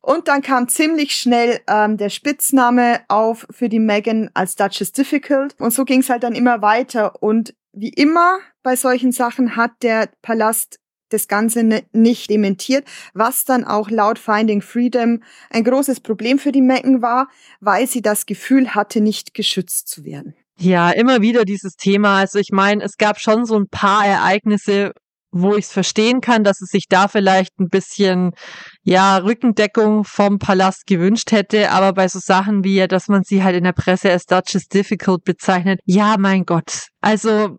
[0.00, 5.54] Und dann kam ziemlich schnell ähm, der Spitzname auf für die Megan als Duchess Difficult.
[5.58, 7.22] Und so ging es halt dann immer weiter.
[7.22, 10.78] Und wie immer bei solchen Sachen hat der Palast
[11.12, 16.62] das Ganze nicht dementiert, was dann auch laut Finding Freedom ein großes Problem für die
[16.62, 17.28] Megan war,
[17.60, 20.34] weil sie das Gefühl hatte, nicht geschützt zu werden.
[20.58, 22.18] Ja, immer wieder dieses Thema.
[22.18, 24.92] Also ich meine, es gab schon so ein paar Ereignisse,
[25.30, 28.32] wo ich es verstehen kann, dass es sich da vielleicht ein bisschen
[28.82, 33.42] ja Rückendeckung vom Palast gewünscht hätte, aber bei so Sachen wie ja, dass man sie
[33.42, 36.88] halt in der Presse als Duchess difficult bezeichnet, ja, mein Gott.
[37.00, 37.58] Also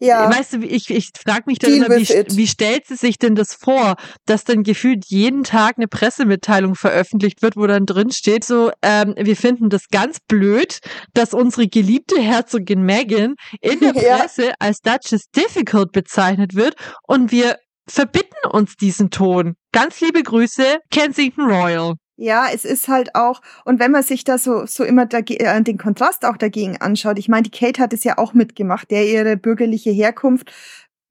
[0.00, 0.28] ja.
[0.30, 3.54] Weißt du, ich, ich frage mich dann immer, wie, wie stellt sie sich denn das
[3.54, 3.94] vor,
[4.26, 9.14] dass dann gefühlt jeden Tag eine Pressemitteilung veröffentlicht wird, wo dann drin steht, so, ähm,
[9.16, 10.80] wir finden das ganz blöd,
[11.14, 14.54] dass unsere geliebte Herzogin Meghan in der Presse ja.
[14.58, 16.74] als Duchess Difficult bezeichnet wird
[17.06, 17.56] und wir
[17.90, 19.54] verbitten uns diesen Ton.
[19.72, 21.94] Ganz liebe Grüße, Kensington Royal.
[22.16, 25.78] Ja, es ist halt auch, und wenn man sich da so, so immer äh, den
[25.78, 29.36] Kontrast auch dagegen anschaut, ich meine, die Kate hat es ja auch mitgemacht, der ihre
[29.36, 30.52] bürgerliche Herkunft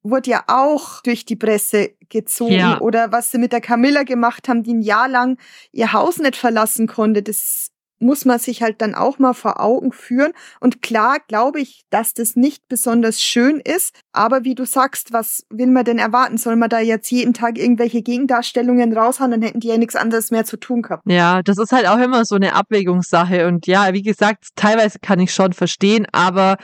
[0.03, 2.53] wurde ja auch durch die Presse gezogen.
[2.53, 2.81] Ja.
[2.81, 5.37] Oder was sie mit der Camilla gemacht haben, die ein Jahr lang
[5.71, 9.91] ihr Haus nicht verlassen konnte, das muss man sich halt dann auch mal vor Augen
[9.91, 10.33] führen.
[10.60, 13.95] Und klar glaube ich, dass das nicht besonders schön ist.
[14.12, 16.38] Aber wie du sagst, was will man denn erwarten?
[16.38, 19.31] Soll man da jetzt jeden Tag irgendwelche Gegendarstellungen raushauen?
[19.31, 21.03] Dann hätten die ja nichts anderes mehr zu tun gehabt.
[21.05, 23.47] Ja, das ist halt auch immer so eine Abwägungssache.
[23.47, 26.57] Und ja, wie gesagt, teilweise kann ich schon verstehen, aber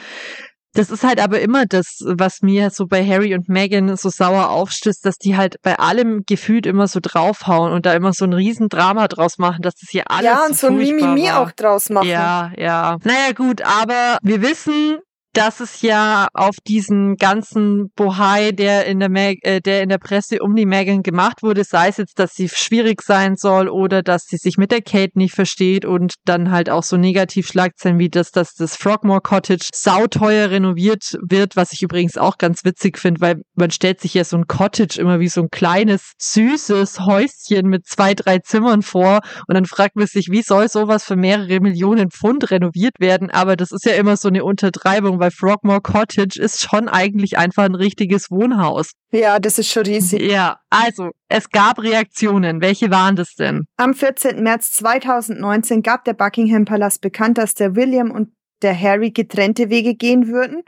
[0.75, 4.49] Das ist halt aber immer das, was mir so bei Harry und Meghan so sauer
[4.49, 8.33] aufstößt, dass die halt bei allem gefühlt immer so draufhauen und da immer so ein
[8.33, 11.41] Riesendrama draus machen, dass das hier alles Ja, und so ein Mimimi war.
[11.41, 12.07] auch draus machen.
[12.07, 12.97] Ja, ja.
[13.03, 14.97] Naja, gut, aber wir wissen,
[15.33, 20.39] dass es ja auf diesen ganzen Bohai, der in der, äh, der in der Presse
[20.41, 24.25] um die Megan gemacht wurde, sei es jetzt, dass sie schwierig sein soll oder dass
[24.25, 28.09] sie sich mit der Kate nicht versteht und dann halt auch so negativ Schlagzeilen wie
[28.09, 33.21] das, dass das Frogmore Cottage sauteuer renoviert wird, was ich übrigens auch ganz witzig finde,
[33.21, 37.67] weil man stellt sich ja so ein Cottage immer wie so ein kleines, süßes Häuschen
[37.67, 41.59] mit zwei, drei Zimmern vor und dann fragt man sich, wie soll sowas für mehrere
[41.59, 43.31] Millionen Pfund renoviert werden?
[43.31, 47.63] Aber das ist ja immer so eine Untertreibung, weil Frogmore Cottage ist schon eigentlich einfach
[47.63, 48.91] ein richtiges Wohnhaus.
[49.11, 50.21] Ja, das ist schon riesig.
[50.21, 52.59] Ja, also es gab Reaktionen.
[52.59, 53.63] Welche waren das denn?
[53.77, 54.43] Am 14.
[54.43, 58.33] März 2019 gab der Buckingham Palast bekannt, dass der William und
[58.63, 60.63] der Harry getrennte Wege gehen würden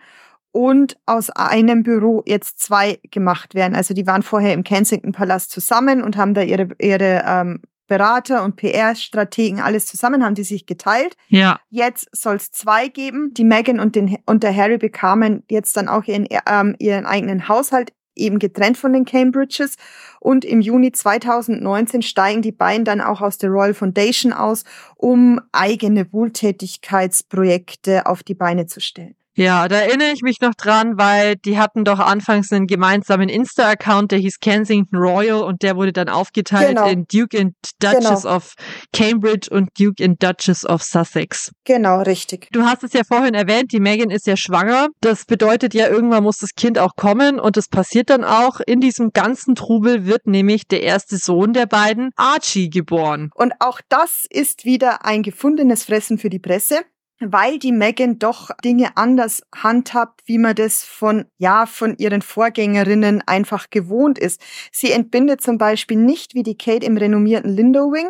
[0.51, 3.75] und aus einem Büro jetzt zwei gemacht werden.
[3.75, 8.43] Also die waren vorher im Kensington Palast zusammen und haben da ihre, ihre ähm, Berater
[8.43, 11.15] und PR-Strategen, alles zusammen, haben die sich geteilt.
[11.27, 11.59] Ja.
[11.69, 13.33] Jetzt soll es zwei geben.
[13.33, 17.47] Die Meghan und, den, und der Harry bekamen jetzt dann auch ihren, ähm, ihren eigenen
[17.47, 19.75] Haushalt, eben getrennt von den Cambridges.
[20.19, 24.63] Und im Juni 2019 steigen die beiden dann auch aus der Royal Foundation aus,
[24.95, 29.15] um eigene Wohltätigkeitsprojekte auf die Beine zu stellen.
[29.37, 34.11] Ja, da erinnere ich mich noch dran, weil die hatten doch anfangs einen gemeinsamen Insta-Account,
[34.11, 36.87] der hieß Kensington Royal und der wurde dann aufgeteilt Genau.
[36.87, 38.35] in Duke and Duchess Genau.
[38.35, 38.53] of
[38.93, 41.51] Cambridge und Duke and Duchess of Sussex.
[41.65, 42.47] Genau, richtig.
[42.51, 44.87] Du hast es ja vorhin erwähnt, die Megan ist ja schwanger.
[45.01, 48.61] Das bedeutet ja, irgendwann muss das Kind auch kommen und das passiert dann auch.
[48.65, 53.31] In diesem ganzen Trubel wird nämlich der erste Sohn der beiden, Archie, geboren.
[53.35, 56.81] Und auch das ist wieder ein gefundenes Fressen für die Presse,
[57.19, 63.21] weil die Megan doch Dinge anders handhabt, wie man das von, ja, von ihren Vorgängerinnen
[63.25, 64.41] einfach gewohnt ist.
[64.71, 68.09] Sie entbindet zum Beispiel nicht wie die Kate im renommierten Lindowing.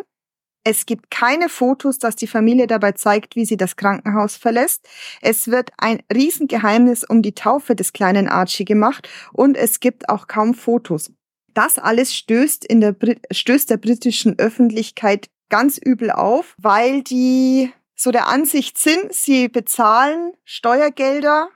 [0.64, 4.88] Es gibt keine Fotos, dass die Familie dabei zeigt, wie sie das Krankenhaus verlässt.
[5.20, 10.26] Es wird ein Riesengeheimnis um die Taufe des kleinen Archie gemacht und es gibt auch
[10.26, 11.12] kaum Fotos.
[11.54, 12.96] Das alles stößt, in der,
[13.30, 20.32] stößt der britischen Öffentlichkeit ganz übel auf, weil die so der Ansicht sind, sie bezahlen
[20.44, 21.48] Steuergelder,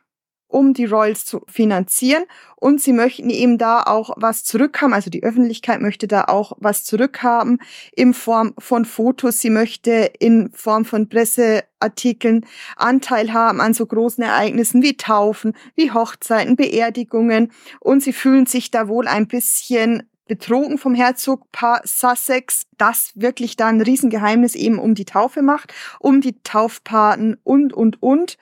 [0.51, 2.25] um die Royals zu finanzieren.
[2.57, 6.85] Und sie möchten eben da auch was zurückhaben, also die Öffentlichkeit möchte da auch was
[6.85, 7.59] zurückhaben
[7.93, 12.45] in Form von Fotos, sie möchte in Form von Presseartikeln
[12.77, 17.53] Anteil haben an so großen Ereignissen wie Taufen, wie Hochzeiten, Beerdigungen.
[17.79, 23.67] Und sie fühlen sich da wohl ein bisschen betrogen vom Herzogpaar Sussex, das wirklich da
[23.67, 28.39] ein Riesengeheimnis eben um die Taufe macht, um die Taufpaten und, und, und.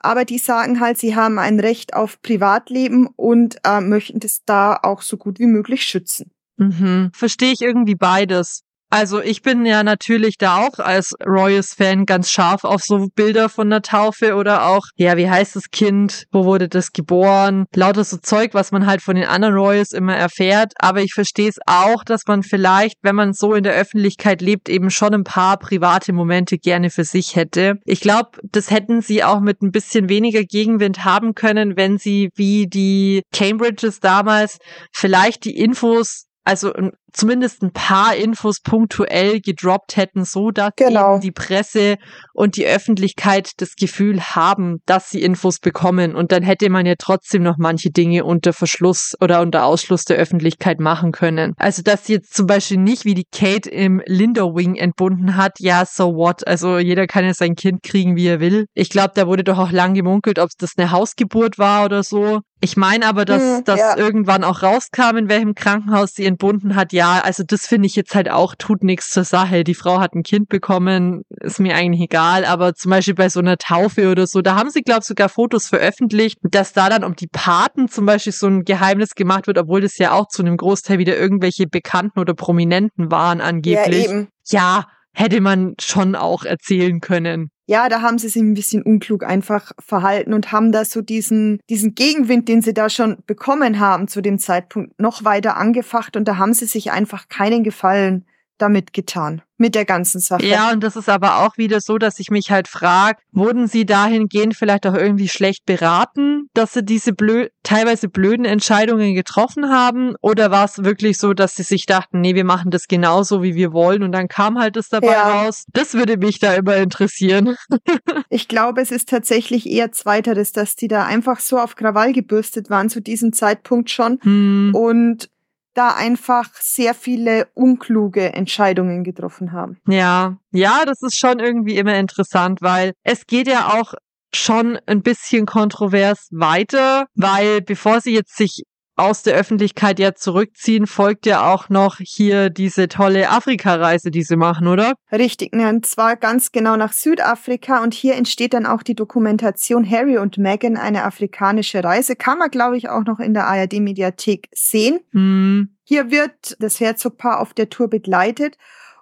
[0.00, 4.80] Aber die sagen halt, sie haben ein Recht auf Privatleben und äh, möchten das da
[4.82, 6.32] auch so gut wie möglich schützen.
[6.56, 7.12] Mhm.
[7.14, 8.64] Verstehe ich irgendwie beides.
[8.90, 13.68] Also ich bin ja natürlich da auch als Royals-Fan ganz scharf auf so Bilder von
[13.68, 18.16] der Taufe oder auch, ja, wie heißt das Kind, wo wurde das geboren, lauter so
[18.16, 20.72] Zeug, was man halt von den anderen Royals immer erfährt.
[20.78, 24.70] Aber ich verstehe es auch, dass man vielleicht, wenn man so in der Öffentlichkeit lebt,
[24.70, 27.74] eben schon ein paar private Momente gerne für sich hätte.
[27.84, 32.30] Ich glaube, das hätten sie auch mit ein bisschen weniger Gegenwind haben können, wenn sie
[32.36, 34.58] wie die Cambridges damals
[34.92, 41.18] vielleicht die Infos also ähm, zumindest ein paar Infos punktuell gedroppt hätten, so dass Genau.
[41.18, 41.98] die Presse
[42.32, 46.14] und die Öffentlichkeit das Gefühl haben, dass sie Infos bekommen.
[46.14, 50.16] Und dann hätte man ja trotzdem noch manche Dinge unter Verschluss oder unter Ausschluss der
[50.16, 51.52] Öffentlichkeit machen können.
[51.58, 55.84] Also dass sie jetzt zum Beispiel nicht wie die Kate im Linderwing entbunden hat, ja,
[55.84, 56.46] so what?
[56.46, 58.64] Also jeder kann ja sein Kind kriegen, wie er will.
[58.72, 62.40] Ich glaube, da wurde doch auch lang gemunkelt, ob das eine Hausgeburt war oder so.
[62.60, 63.96] Ich meine aber, dass Hm, das ja.
[63.96, 66.92] irgendwann auch rauskam, in welchem Krankenhaus sie entbunden hat.
[66.92, 69.62] Ja, also das finde ich jetzt halt auch, tut nichts zur Sache.
[69.62, 72.44] Die Frau hat ein Kind bekommen, ist mir eigentlich egal.
[72.44, 75.28] Aber zum Beispiel bei so einer Taufe oder so, da haben sie, glaube ich, sogar
[75.28, 79.58] Fotos veröffentlicht, dass da dann um die Paten zum Beispiel so ein Geheimnis gemacht wird,
[79.58, 84.06] obwohl das ja auch zu einem Großteil wieder irgendwelche Bekannten oder Prominenten waren angeblich.
[84.06, 84.28] Ja, eben.
[84.46, 87.50] ja, hätte man schon auch erzählen können.
[87.70, 91.60] Ja, da haben sie sich ein bisschen unklug einfach verhalten und haben da so diesen,
[91.68, 96.26] diesen Gegenwind, den sie da schon bekommen haben zu dem Zeitpunkt, noch weiter angefacht und
[96.26, 98.24] da haben sie sich einfach keinen Gefallen
[98.58, 100.46] damit getan mit der ganzen Sache.
[100.46, 103.84] Ja, und das ist aber auch wieder so, dass ich mich halt frage, wurden sie
[103.84, 110.14] dahingehend vielleicht auch irgendwie schlecht beraten, dass sie diese blöd, teilweise blöden Entscheidungen getroffen haben?
[110.20, 113.56] Oder war es wirklich so, dass sie sich dachten, nee, wir machen das genauso, wie
[113.56, 115.42] wir wollen und dann kam halt das dabei ja.
[115.42, 115.64] raus?
[115.72, 117.56] Das würde mich da immer interessieren.
[118.30, 122.70] ich glaube, es ist tatsächlich eher zweiteres, dass die da einfach so auf Krawall gebürstet
[122.70, 124.20] waren zu diesem Zeitpunkt schon.
[124.22, 124.70] Hm.
[124.74, 125.30] Und
[125.78, 129.78] da einfach sehr viele unkluge Entscheidungen getroffen haben.
[129.86, 133.94] Ja, ja, das ist schon irgendwie immer interessant, weil es geht ja auch
[134.34, 138.64] schon ein bisschen kontrovers weiter, weil bevor sie jetzt sich
[138.98, 144.36] aus der Öffentlichkeit ja zurückziehen, folgt ja auch noch hier diese tolle Afrika-Reise, die sie
[144.36, 144.94] machen, oder?
[145.12, 149.88] Richtig, ne, und zwar ganz genau nach Südafrika und hier entsteht dann auch die Dokumentation
[149.88, 152.16] Harry und Meghan, eine afrikanische Reise.
[152.16, 155.00] Kann man, glaube ich, auch noch in der ARD-Mediathek sehen.
[155.12, 155.76] Hm.
[155.84, 158.56] Hier wird das Herzogpaar auf der Tour begleitet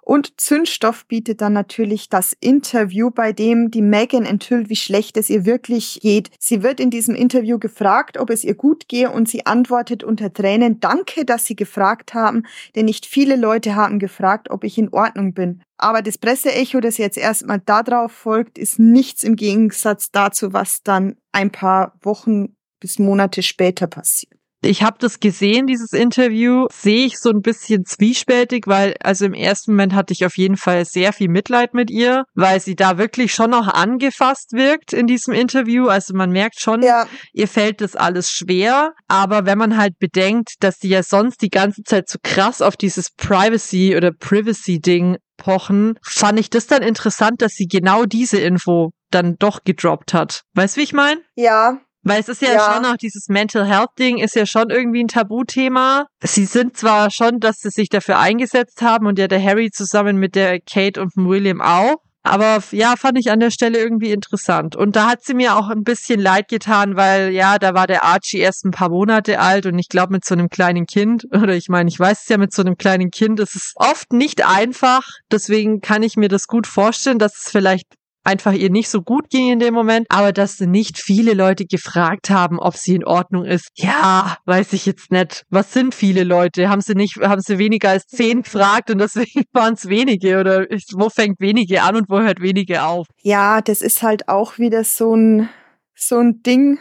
[0.07, 5.29] und Zündstoff bietet dann natürlich das Interview, bei dem die Megan enthüllt, wie schlecht es
[5.29, 6.31] ihr wirklich geht.
[6.39, 10.31] Sie wird in diesem Interview gefragt, ob es ihr gut gehe und sie antwortet unter
[10.31, 12.43] Tränen, danke, dass Sie gefragt haben,
[12.73, 15.61] denn nicht viele Leute haben gefragt, ob ich in Ordnung bin.
[15.77, 21.17] Aber das Presseecho, das jetzt erstmal darauf folgt, ist nichts im Gegensatz dazu, was dann
[21.33, 24.36] ein paar Wochen bis Monate später passiert.
[24.61, 29.33] Ich habe das gesehen, dieses Interview, sehe ich so ein bisschen zwiespältig, weil also im
[29.33, 32.97] ersten Moment hatte ich auf jeden Fall sehr viel Mitleid mit ihr, weil sie da
[32.97, 35.87] wirklich schon noch angefasst wirkt in diesem Interview.
[35.87, 37.07] Also man merkt schon, ja.
[37.33, 38.93] ihr fällt das alles schwer.
[39.07, 42.75] Aber wenn man halt bedenkt, dass sie ja sonst die ganze Zeit so krass auf
[42.75, 48.91] dieses Privacy oder Privacy-Ding pochen, fand ich das dann interessant, dass sie genau diese Info
[49.11, 50.41] dann doch gedroppt hat.
[50.55, 51.21] Weißt du, wie ich meine?
[51.35, 54.69] Ja, weil es ist ja, ja, schon auch dieses Mental Health Ding ist ja schon
[54.69, 56.07] irgendwie ein Tabuthema.
[56.23, 60.17] Sie sind zwar schon, dass sie sich dafür eingesetzt haben und ja der Harry zusammen
[60.17, 61.97] mit der Kate und William auch.
[62.27, 64.75] Aber ja, fand ich an der Stelle irgendwie interessant.
[64.75, 68.03] Und da hat sie mir auch ein bisschen leid getan, weil ja, da war der
[68.03, 71.55] Archie erst ein paar Monate alt und ich glaube mit so einem kleinen Kind, oder
[71.55, 74.45] ich meine, ich weiß es ja mit so einem kleinen Kind, es ist oft nicht
[74.45, 75.07] einfach.
[75.31, 77.87] Deswegen kann ich mir das gut vorstellen, dass es vielleicht
[78.27, 82.29] einfach ihr nicht so gut ging in dem Moment, aber dass nicht viele Leute gefragt
[82.29, 83.69] haben, ob sie in Ordnung ist.
[83.75, 85.45] Ja, weiß ich jetzt nicht.
[85.49, 86.69] Was sind viele Leute?
[86.69, 90.65] Haben sie nicht, haben sie weniger als zehn gefragt und deswegen waren es wenige oder
[90.93, 93.07] wo fängt wenige an und wo hört wenige auf?
[93.21, 95.49] Ja, das ist halt auch wieder so ein,
[95.95, 96.79] so ein Ding.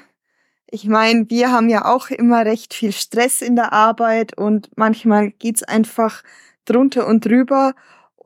[0.68, 5.30] Ich meine, wir haben ja auch immer recht viel Stress in der Arbeit und manchmal
[5.30, 6.22] geht's einfach
[6.64, 7.74] drunter und drüber.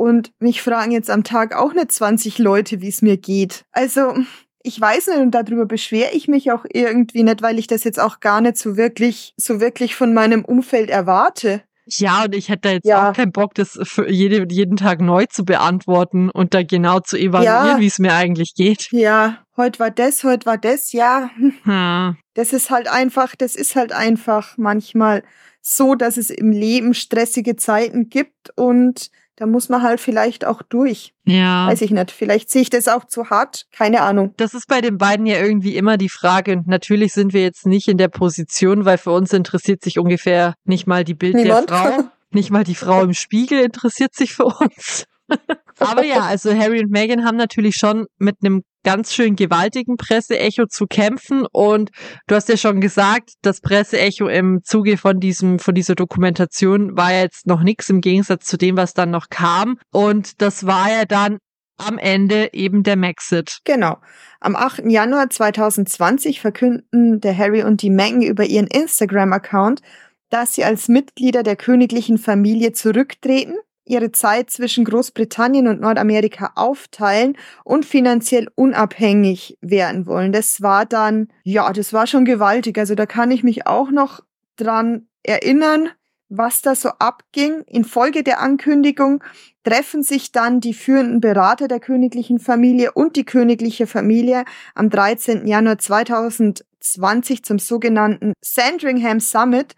[0.00, 3.66] Und mich fragen jetzt am Tag auch nicht 20 Leute, wie es mir geht.
[3.70, 4.14] Also,
[4.62, 8.00] ich weiß nicht und darüber beschwere ich mich auch irgendwie nicht, weil ich das jetzt
[8.00, 11.60] auch gar nicht so wirklich, so wirklich von meinem Umfeld erwarte.
[11.84, 13.10] Ja, und ich hätte jetzt ja.
[13.10, 17.18] auch keinen Bock, das für jede, jeden Tag neu zu beantworten und da genau zu
[17.18, 17.78] evaluieren, ja.
[17.78, 18.88] wie es mir eigentlich geht.
[18.92, 21.28] Ja, heute war das, heute war das, ja.
[21.64, 22.16] Hm.
[22.32, 25.24] Das ist halt einfach, das ist halt einfach manchmal
[25.60, 29.10] so, dass es im Leben stressige Zeiten gibt und
[29.40, 31.14] da muss man halt vielleicht auch durch.
[31.24, 31.66] Ja.
[31.66, 32.10] Weiß ich nicht.
[32.10, 33.64] Vielleicht sehe ich das auch zu hart.
[33.72, 34.34] Keine Ahnung.
[34.36, 36.52] Das ist bei den beiden ja irgendwie immer die Frage.
[36.52, 40.52] Und natürlich sind wir jetzt nicht in der Position, weil für uns interessiert sich ungefähr
[40.64, 41.70] nicht mal die Bild Niemand.
[41.70, 42.04] der Frau.
[42.32, 45.06] Nicht mal die Frau im Spiegel interessiert sich für uns.
[45.78, 50.66] Aber ja, also Harry und Meghan haben natürlich schon mit einem ganz schön gewaltigen Presseecho
[50.66, 51.46] zu kämpfen.
[51.50, 51.90] Und
[52.26, 57.12] du hast ja schon gesagt, das Presseecho im Zuge von diesem, von dieser Dokumentation war
[57.12, 59.78] jetzt noch nichts im Gegensatz zu dem, was dann noch kam.
[59.92, 61.38] Und das war ja dann
[61.76, 63.58] am Ende eben der Maxit.
[63.64, 63.98] Genau.
[64.40, 64.82] Am 8.
[64.86, 69.80] Januar 2020 verkünden der Harry und die Meghan über ihren Instagram-Account,
[70.28, 73.54] dass sie als Mitglieder der königlichen Familie zurücktreten
[73.90, 80.32] ihre Zeit zwischen Großbritannien und Nordamerika aufteilen und finanziell unabhängig werden wollen.
[80.32, 82.78] Das war dann, ja, das war schon gewaltig.
[82.78, 84.20] Also da kann ich mich auch noch
[84.56, 85.90] dran erinnern,
[86.28, 87.62] was da so abging.
[87.66, 89.22] Infolge der Ankündigung
[89.64, 95.46] treffen sich dann die führenden Berater der königlichen Familie und die königliche Familie am 13.
[95.46, 99.74] Januar 2020 zum sogenannten Sandringham Summit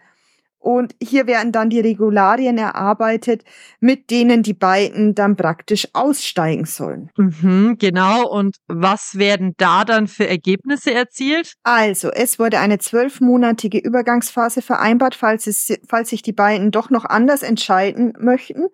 [0.63, 3.43] und hier werden dann die Regularien erarbeitet,
[3.81, 7.09] mit denen die beiden dann praktisch aussteigen sollen.
[7.17, 8.29] Mhm, genau.
[8.29, 11.55] Und was werden da dann für Ergebnisse erzielt?
[11.63, 17.03] Also, es wurde eine zwölfmonatige Übergangsphase vereinbart, falls, es, falls sich die beiden doch noch
[17.03, 18.67] anders entscheiden möchten.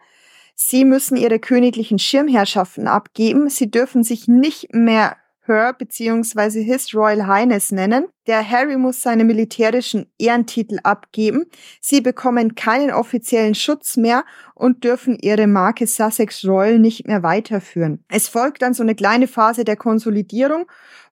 [0.54, 3.50] Sie müssen ihre königlichen Schirmherrschaften abgeben.
[3.50, 5.16] Sie dürfen sich nicht mehr
[5.50, 6.64] Her bzw.
[6.64, 8.08] His Royal Highness nennen.
[8.28, 11.46] Der Harry muss seine militärischen Ehrentitel abgeben.
[11.82, 14.24] Sie bekommen keinen offiziellen Schutz mehr
[14.56, 18.06] und dürfen ihre Marke Sussex Royal nicht mehr weiterführen.
[18.08, 20.66] Es folgt dann so eine kleine Phase der Konsolidierung,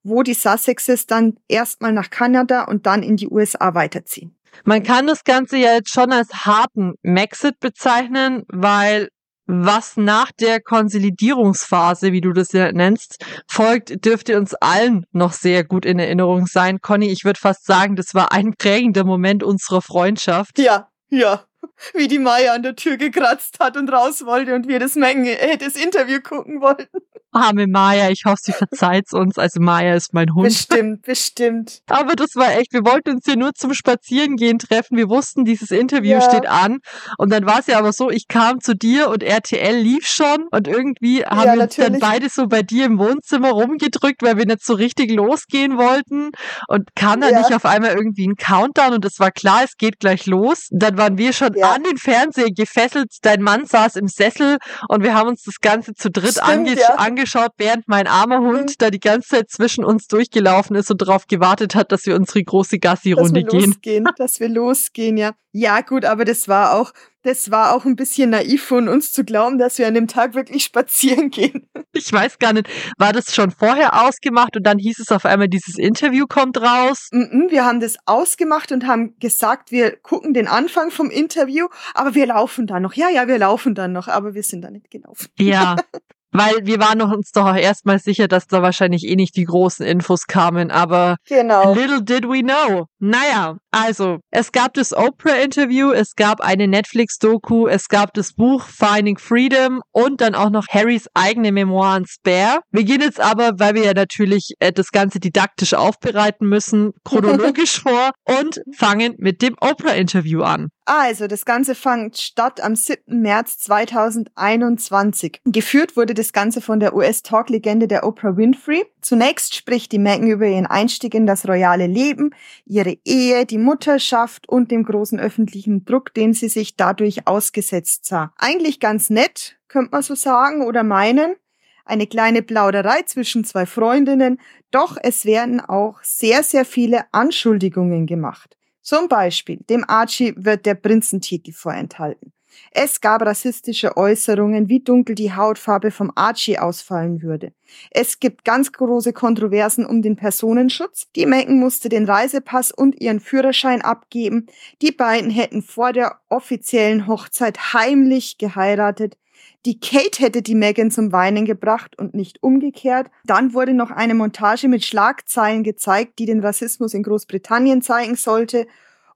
[0.04, 4.38] wo die Sussexes dann erstmal nach Kanada und dann in die USA weiterziehen.
[4.64, 9.10] Man kann das Ganze ja jetzt schon als harten Maxit bezeichnen, weil
[9.48, 15.64] was nach der Konsolidierungsphase, wie du das ja nennst, folgt, dürfte uns allen noch sehr
[15.64, 16.80] gut in Erinnerung sein.
[16.82, 20.60] Conny, ich würde fast sagen, das war ein prägender Moment unserer Freundschaft.
[20.60, 21.46] Ja, ja.
[21.94, 25.40] Wie die Maya an der Tür gekratzt hat und raus wollte und wir das, Menge,
[25.40, 27.00] äh, das Interview gucken wollten.
[27.32, 29.38] Arme Maya, ich hoffe, sie verzeiht's uns.
[29.38, 30.46] Also Maya ist mein Hund.
[30.46, 31.82] Bestimmt, bestimmt.
[31.88, 34.98] Aber das war echt, wir wollten uns hier nur zum Spazierengehen treffen.
[34.98, 36.22] Wir wussten, dieses Interview ja.
[36.22, 36.80] steht an.
[37.18, 40.48] Und dann war es ja aber so, ich kam zu dir und RTL lief schon
[40.52, 44.38] und irgendwie haben ja, wir uns dann beide so bei dir im Wohnzimmer rumgedrückt, weil
[44.38, 46.32] wir nicht so richtig losgehen wollten
[46.68, 47.40] und kam dann ja.
[47.40, 50.70] nicht auf einmal irgendwie ein Countdown und es war klar, es geht gleich los.
[50.72, 53.12] Dann waren wir schon an den Fernseher gefesselt.
[53.22, 54.58] Dein Mann saß im Sessel
[54.88, 58.70] und wir haben uns das Ganze zu dritt ange angeschaut angeschaut, während mein armer Hund
[58.70, 58.76] mhm.
[58.78, 62.44] da die ganze Zeit zwischen uns durchgelaufen ist und darauf gewartet hat, dass wir unsere
[62.44, 63.72] große Gassi-Runde gehen.
[63.72, 65.34] Losgehen, dass wir losgehen, ja.
[65.54, 66.92] Ja, gut, aber das war auch,
[67.24, 70.36] das war auch ein bisschen naiv von uns zu glauben, dass wir an dem Tag
[70.36, 71.68] wirklich spazieren gehen.
[71.94, 72.70] Ich weiß gar nicht,
[73.00, 77.10] war das schon vorher ausgemacht und dann hieß es auf einmal, dieses Interview kommt raus?
[77.12, 82.28] wir haben das ausgemacht und haben gesagt, wir gucken den Anfang vom Interview, aber wir
[82.28, 82.94] laufen dann noch.
[82.94, 85.28] Ja, ja, wir laufen dann noch, aber wir sind da nicht gelaufen.
[85.40, 85.76] Ja,
[86.38, 89.86] Weil wir waren uns doch auch erstmal sicher, dass da wahrscheinlich eh nicht die großen
[89.86, 91.74] Infos kamen, aber genau.
[91.74, 92.86] little did we know.
[93.00, 99.18] Naja, also, es gab das Oprah-Interview, es gab eine Netflix-Doku, es gab das Buch Finding
[99.18, 102.60] Freedom und dann auch noch Harrys eigene Memoiren Spare.
[102.72, 107.82] Wir gehen jetzt aber, weil wir ja natürlich äh, das Ganze didaktisch aufbereiten müssen, chronologisch
[107.82, 110.70] vor und fangen mit dem Oprah-Interview an.
[110.90, 113.22] Also, das Ganze fand statt am 7.
[113.22, 115.42] März 2021.
[115.44, 118.86] Geführt wurde das Ganze von der US-Talk-Legende der Oprah Winfrey.
[119.02, 122.34] Zunächst spricht die Megan über ihren Einstieg in das royale Leben,
[122.64, 128.32] ihre Ehe, die Mutterschaft und dem großen öffentlichen Druck, den sie sich dadurch ausgesetzt sah.
[128.38, 131.36] Eigentlich ganz nett, könnte man so sagen oder meinen.
[131.84, 134.40] Eine kleine Plauderei zwischen zwei Freundinnen,
[134.72, 138.57] doch es werden auch sehr, sehr viele Anschuldigungen gemacht.
[138.88, 142.32] Zum Beispiel, dem Archie wird der Prinzentitel vorenthalten.
[142.72, 147.52] Es gab rassistische Äußerungen, wie dunkel die Hautfarbe vom Archie ausfallen würde.
[147.92, 151.08] Es gibt ganz große Kontroversen um den Personenschutz.
[151.18, 154.48] Die Megan musste den Reisepass und ihren Führerschein abgeben.
[154.82, 159.18] Die beiden hätten vor der offiziellen Hochzeit heimlich geheiratet.
[159.66, 163.08] Die Kate hätte die Megan zum Weinen gebracht und nicht umgekehrt.
[163.26, 168.68] Dann wurde noch eine Montage mit Schlagzeilen gezeigt, die den Rassismus in Großbritannien zeigen sollte.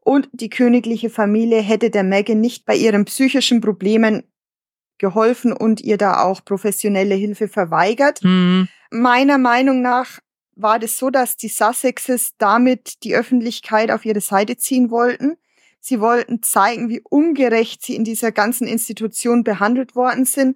[0.03, 4.23] Und die königliche Familie hätte der Megan nicht bei ihren psychischen Problemen
[4.97, 8.23] geholfen und ihr da auch professionelle Hilfe verweigert.
[8.23, 8.67] Mhm.
[8.91, 10.19] Meiner Meinung nach
[10.55, 15.37] war das so, dass die Sussexes damit die Öffentlichkeit auf ihre Seite ziehen wollten.
[15.84, 20.55] Sie wollten zeigen, wie ungerecht sie in dieser ganzen Institution behandelt worden sind.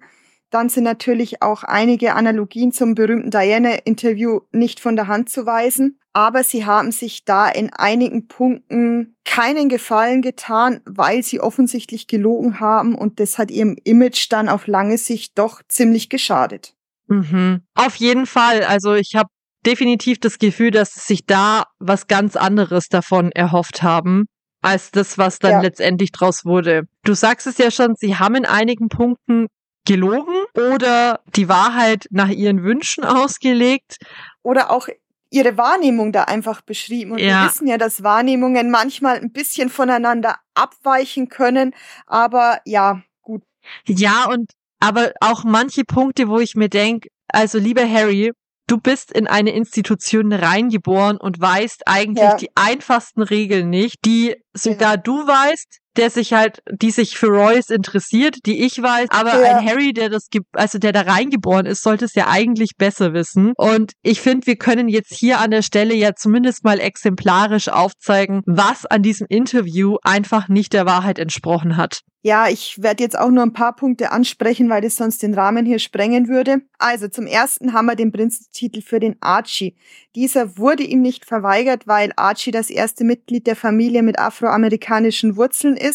[0.50, 5.98] Dann sind natürlich auch einige Analogien zum berühmten Diana-Interview nicht von der Hand zu weisen.
[6.12, 12.60] Aber sie haben sich da in einigen Punkten keinen Gefallen getan, weil sie offensichtlich gelogen
[12.60, 16.74] haben und das hat ihrem Image dann auf lange Sicht doch ziemlich geschadet.
[17.08, 17.62] Mhm.
[17.74, 18.62] Auf jeden Fall.
[18.62, 19.28] Also ich habe
[19.66, 24.26] definitiv das Gefühl, dass sie sich da was ganz anderes davon erhofft haben
[24.66, 25.60] als das, was dann ja.
[25.60, 26.88] letztendlich draus wurde.
[27.04, 29.46] Du sagst es ja schon, sie haben in einigen Punkten
[29.86, 30.34] gelogen
[30.72, 33.98] oder die Wahrheit nach ihren Wünschen ausgelegt.
[34.42, 34.88] Oder auch
[35.30, 37.12] ihre Wahrnehmung da einfach beschrieben.
[37.12, 37.42] Und ja.
[37.42, 41.72] wir wissen ja, dass Wahrnehmungen manchmal ein bisschen voneinander abweichen können.
[42.06, 43.42] Aber ja, gut.
[43.86, 44.50] Ja, und
[44.80, 48.32] aber auch manche Punkte, wo ich mir denke, also lieber Harry,
[48.66, 52.36] du bist in eine Institution reingeboren und weißt eigentlich ja.
[52.36, 54.96] die einfachsten Regeln nicht, die sogar ja.
[54.96, 59.56] du weißt, der sich halt, die sich für Royce interessiert, die ich weiß, aber ja.
[59.56, 63.52] ein Harry, der das, also der da reingeboren ist, sollte es ja eigentlich besser wissen.
[63.56, 68.42] Und ich finde, wir können jetzt hier an der Stelle ja zumindest mal exemplarisch aufzeigen,
[68.46, 72.00] was an diesem Interview einfach nicht der Wahrheit entsprochen hat.
[72.26, 75.64] Ja, ich werde jetzt auch nur ein paar Punkte ansprechen, weil das sonst den Rahmen
[75.64, 76.62] hier sprengen würde.
[76.76, 79.76] Also zum ersten haben wir den Prinzentitel für den Archie.
[80.16, 85.76] Dieser wurde ihm nicht verweigert, weil Archie das erste Mitglied der Familie mit afroamerikanischen Wurzeln
[85.76, 85.85] ist,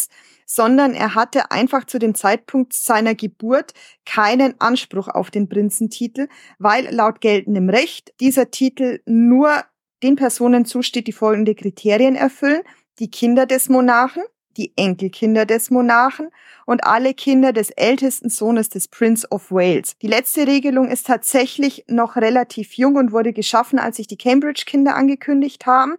[0.46, 3.74] sondern er hatte einfach zu dem Zeitpunkt seiner Geburt
[4.06, 6.28] keinen Anspruch auf den Prinzentitel,
[6.60, 9.64] weil laut geltendem Recht dieser Titel nur
[10.04, 12.64] den Personen zusteht, die folgende Kriterien erfüllen.
[13.00, 14.24] Die Kinder des Monarchen,
[14.58, 16.30] die Enkelkinder des Monarchen
[16.66, 19.98] und alle Kinder des ältesten Sohnes des Prince of Wales.
[20.02, 24.96] Die letzte Regelung ist tatsächlich noch relativ jung und wurde geschaffen, als sich die Cambridge-Kinder
[24.96, 25.96] angekündigt haben,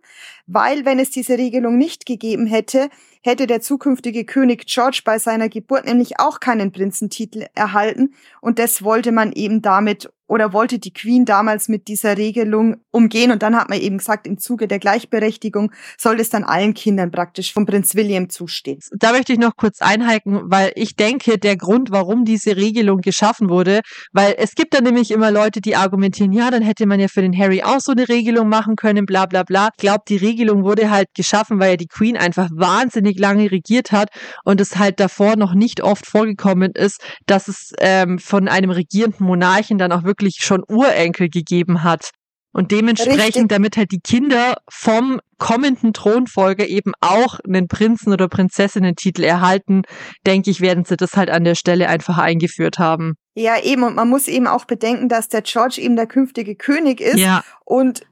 [0.47, 2.91] weil wenn es diese Regelung nicht gegeben hätte,
[3.23, 8.83] hätte der zukünftige König George bei seiner Geburt nämlich auch keinen Prinzentitel erhalten und das
[8.83, 13.33] wollte man eben damit oder wollte die Queen damals mit dieser Regelung umgehen.
[13.33, 17.11] Und dann hat man eben gesagt, im Zuge der Gleichberechtigung soll es dann allen Kindern
[17.11, 18.81] praktisch vom Prinz William zustehen.
[18.93, 23.51] Da möchte ich noch kurz einhaken, weil ich denke, der Grund, warum diese Regelung geschaffen
[23.51, 27.09] wurde, weil es gibt da nämlich immer Leute, die argumentieren, ja, dann hätte man ja
[27.09, 29.69] für den Harry auch so eine Regelung machen können, bla bla bla.
[29.77, 33.93] Ich glaube, die Regelung wurde halt geschaffen, weil ja die Queen einfach wahnsinnig lange regiert
[33.93, 34.09] hat
[34.45, 39.27] und es halt davor noch nicht oft vorgekommen ist, dass es ähm, von einem regierenden
[39.27, 42.11] Monarchen dann auch wirklich wirklich schon Urenkel gegeben hat.
[42.55, 43.49] Und dementsprechend, Richtig.
[43.49, 49.83] damit halt die Kinder vom kommenden Thronfolger eben auch einen Prinzen- oder Prinzessinnen-Titel erhalten,
[50.27, 53.15] denke ich, werden sie das halt an der Stelle einfach eingeführt haben.
[53.35, 53.83] Ja, eben.
[53.85, 57.17] Und man muss eben auch bedenken, dass der George eben der künftige König ist.
[57.17, 57.43] Ja.
[57.65, 58.03] Und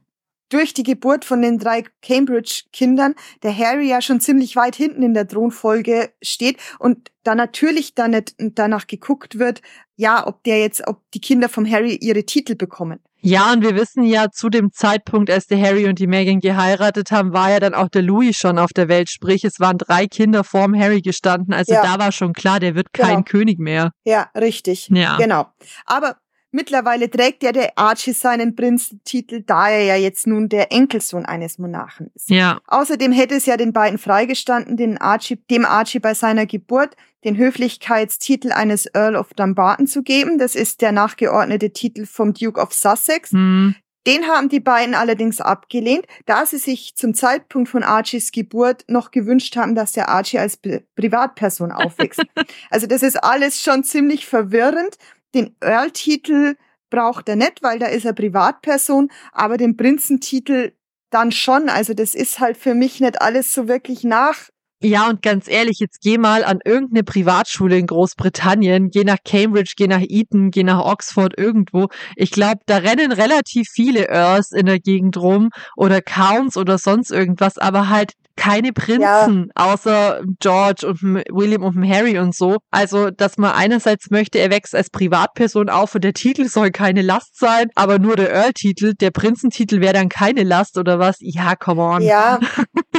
[0.51, 5.15] durch die Geburt von den drei Cambridge-Kindern der Harry ja schon ziemlich weit hinten in
[5.15, 9.63] der Thronfolge steht und da natürlich dann nicht danach geguckt wird,
[9.97, 13.01] ja, ob der jetzt, ob die Kinder vom Harry ihre Titel bekommen.
[13.23, 17.11] Ja, und wir wissen ja, zu dem Zeitpunkt, als der Harry und die Meghan geheiratet
[17.11, 19.11] haben, war ja dann auch der Louis schon auf der Welt.
[19.11, 21.53] Sprich, es waren drei Kinder vorm Harry gestanden.
[21.53, 21.83] Also ja.
[21.83, 23.23] da war schon klar, der wird kein genau.
[23.25, 23.93] König mehr.
[24.05, 24.89] Ja, richtig.
[24.89, 25.19] Ja.
[25.19, 25.47] Genau.
[25.85, 26.17] Aber
[26.53, 31.59] Mittlerweile trägt ja der Archie seinen Prinzentitel, da er ja jetzt nun der Enkelsohn eines
[31.59, 32.29] Monarchen ist.
[32.29, 32.59] Ja.
[32.67, 37.37] Außerdem hätte es ja den beiden freigestanden, den Archie, dem Archie bei seiner Geburt den
[37.37, 40.39] Höflichkeitstitel eines Earl of Dumbarton zu geben.
[40.39, 43.33] Das ist der nachgeordnete Titel vom Duke of Sussex.
[43.33, 43.77] Mhm.
[44.07, 49.11] Den haben die beiden allerdings abgelehnt, da sie sich zum Zeitpunkt von Archies Geburt noch
[49.11, 50.59] gewünscht haben, dass der Archie als
[50.97, 52.23] Privatperson aufwächst.
[52.71, 54.97] also das ist alles schon ziemlich verwirrend.
[55.35, 56.57] Den Earl-Titel
[56.91, 60.73] braucht er nicht, weil da ist er Privatperson, aber den Prinzentitel
[61.11, 61.69] dann schon.
[61.69, 64.49] Also das ist halt für mich nicht alles so wirklich nach.
[64.83, 69.75] Ja, und ganz ehrlich, jetzt geh mal an irgendeine Privatschule in Großbritannien, geh nach Cambridge,
[69.77, 71.89] geh nach Eton, geh nach Oxford, irgendwo.
[72.17, 77.11] Ich glaube, da rennen relativ viele Earls in der Gegend rum oder Counts oder sonst
[77.11, 79.73] irgendwas, aber halt keine Prinzen, ja.
[79.73, 82.57] außer George und William und Harry und so.
[82.71, 87.03] Also, dass man einerseits möchte, er wächst als Privatperson auf und der Titel soll keine
[87.03, 91.17] Last sein, aber nur der Earl-Titel, der Prinzentitel wäre dann keine Last oder was?
[91.21, 92.01] Ja, come on.
[92.01, 92.41] Ja.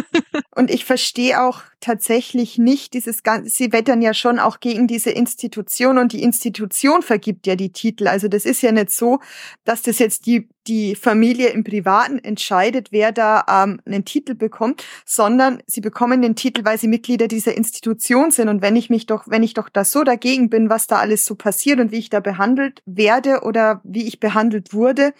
[0.53, 5.09] und ich verstehe auch tatsächlich nicht dieses ganze, sie wettern ja schon auch gegen diese
[5.09, 8.07] Institution und die Institution vergibt ja die Titel.
[8.07, 9.19] Also das ist ja nicht so,
[9.63, 14.83] dass das jetzt die, die Familie im Privaten entscheidet, wer da ähm, einen Titel bekommt,
[15.05, 18.49] sondern sie bekommen den Titel, weil sie Mitglieder dieser Institution sind.
[18.49, 21.23] Und wenn ich mich doch, wenn ich doch da so dagegen bin, was da alles
[21.25, 25.13] so passiert und wie ich da behandelt werde oder wie ich behandelt wurde,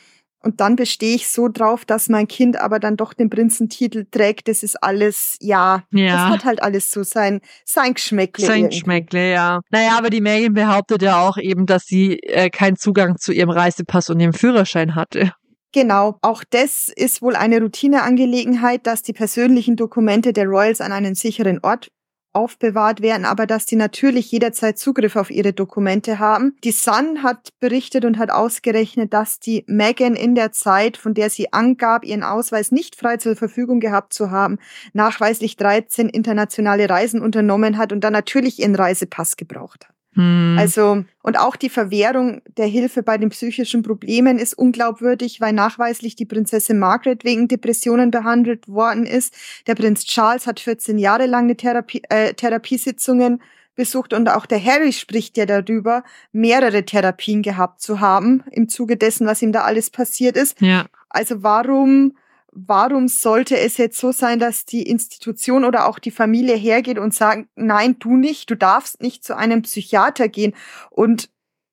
[0.43, 4.47] und dann bestehe ich so drauf, dass mein Kind aber dann doch den Prinzentitel trägt.
[4.47, 6.13] Das ist alles, ja, ja.
[6.13, 8.45] das hat halt alles so sein, sein Geschmäckle.
[8.45, 9.61] Sein Geschmäckle, ja.
[9.69, 13.49] Naja, aber die Megan behauptet ja auch eben, dass sie äh, keinen Zugang zu ihrem
[13.51, 15.33] Reisepass und ihrem Führerschein hatte.
[15.73, 21.15] Genau, auch das ist wohl eine Routineangelegenheit, dass die persönlichen Dokumente der Royals an einen
[21.15, 21.91] sicheren Ort
[22.33, 26.55] aufbewahrt werden, aber dass die natürlich jederzeit Zugriff auf ihre Dokumente haben.
[26.63, 31.29] Die Sun hat berichtet und hat ausgerechnet, dass die Megan in der Zeit, von der
[31.29, 34.59] sie angab, ihren Ausweis nicht frei zur Verfügung gehabt zu haben,
[34.93, 40.00] nachweislich 13 internationale Reisen unternommen hat und dann natürlich ihren Reisepass gebraucht hat.
[40.13, 40.57] Hm.
[40.59, 46.15] Also, und auch die Verwehrung der Hilfe bei den psychischen Problemen ist unglaubwürdig, weil nachweislich
[46.15, 49.33] die Prinzessin Margaret wegen Depressionen behandelt worden ist.
[49.67, 53.41] Der Prinz Charles hat 14 Jahre lang eine Therapie, äh, Therapiesitzungen
[53.75, 56.03] besucht und auch der Harry spricht ja darüber,
[56.33, 60.59] mehrere Therapien gehabt zu haben im Zuge dessen, was ihm da alles passiert ist.
[60.59, 60.87] Ja.
[61.09, 62.13] Also warum
[62.51, 67.13] warum sollte es jetzt so sein, dass die Institution oder auch die Familie hergeht und
[67.13, 70.53] sagt, nein, du nicht, du darfst nicht zu einem Psychiater gehen.
[70.89, 71.29] Und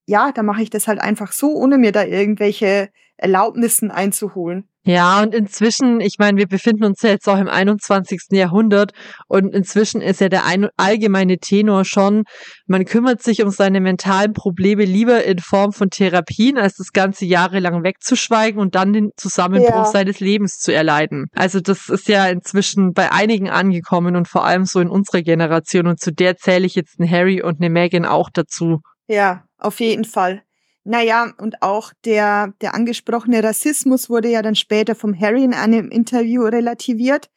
[0.06, 4.68] ja, da mache ich das halt einfach so, ohne mir da irgendwelche Erlaubnissen einzuholen.
[4.88, 8.20] Ja, und inzwischen, ich meine, wir befinden uns ja jetzt auch im 21.
[8.30, 8.92] Jahrhundert
[9.26, 12.22] und inzwischen ist ja der ein, allgemeine Tenor schon,
[12.66, 17.26] man kümmert sich um seine mentalen Probleme lieber in Form von Therapien, als das ganze
[17.26, 19.84] jahrelang wegzuschweigen und dann den Zusammenbruch ja.
[19.84, 21.26] seines Lebens zu erleiden.
[21.34, 25.86] Also das ist ja inzwischen bei einigen angekommen und vor allem so in unserer Generation
[25.86, 28.78] und zu der zähle ich jetzt einen Harry und eine Megan auch dazu.
[29.06, 30.44] Ja, auf jeden Fall.
[30.88, 35.90] Naja, und auch der, der angesprochene Rassismus wurde ja dann später vom Harry in einem
[35.90, 37.28] Interview relativiert.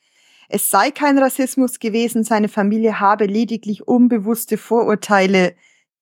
[0.47, 5.53] Es sei kein Rassismus gewesen, seine Familie habe lediglich unbewusste Vorurteile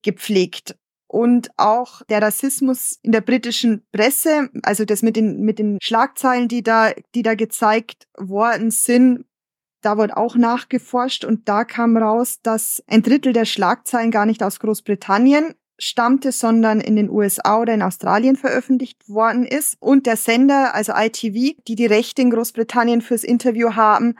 [0.03, 0.77] gepflegt.
[1.07, 6.49] Und auch der Rassismus in der britischen Presse, also das mit den, mit den Schlagzeilen,
[6.49, 9.25] die da, die da gezeigt worden sind,
[9.81, 14.43] da wurde auch nachgeforscht und da kam raus, dass ein Drittel der Schlagzeilen gar nicht
[14.43, 19.77] aus Großbritannien stammte, sondern in den USA oder in Australien veröffentlicht worden ist.
[19.79, 24.15] Und der Sender, also ITV, die die Rechte in Großbritannien fürs Interview haben,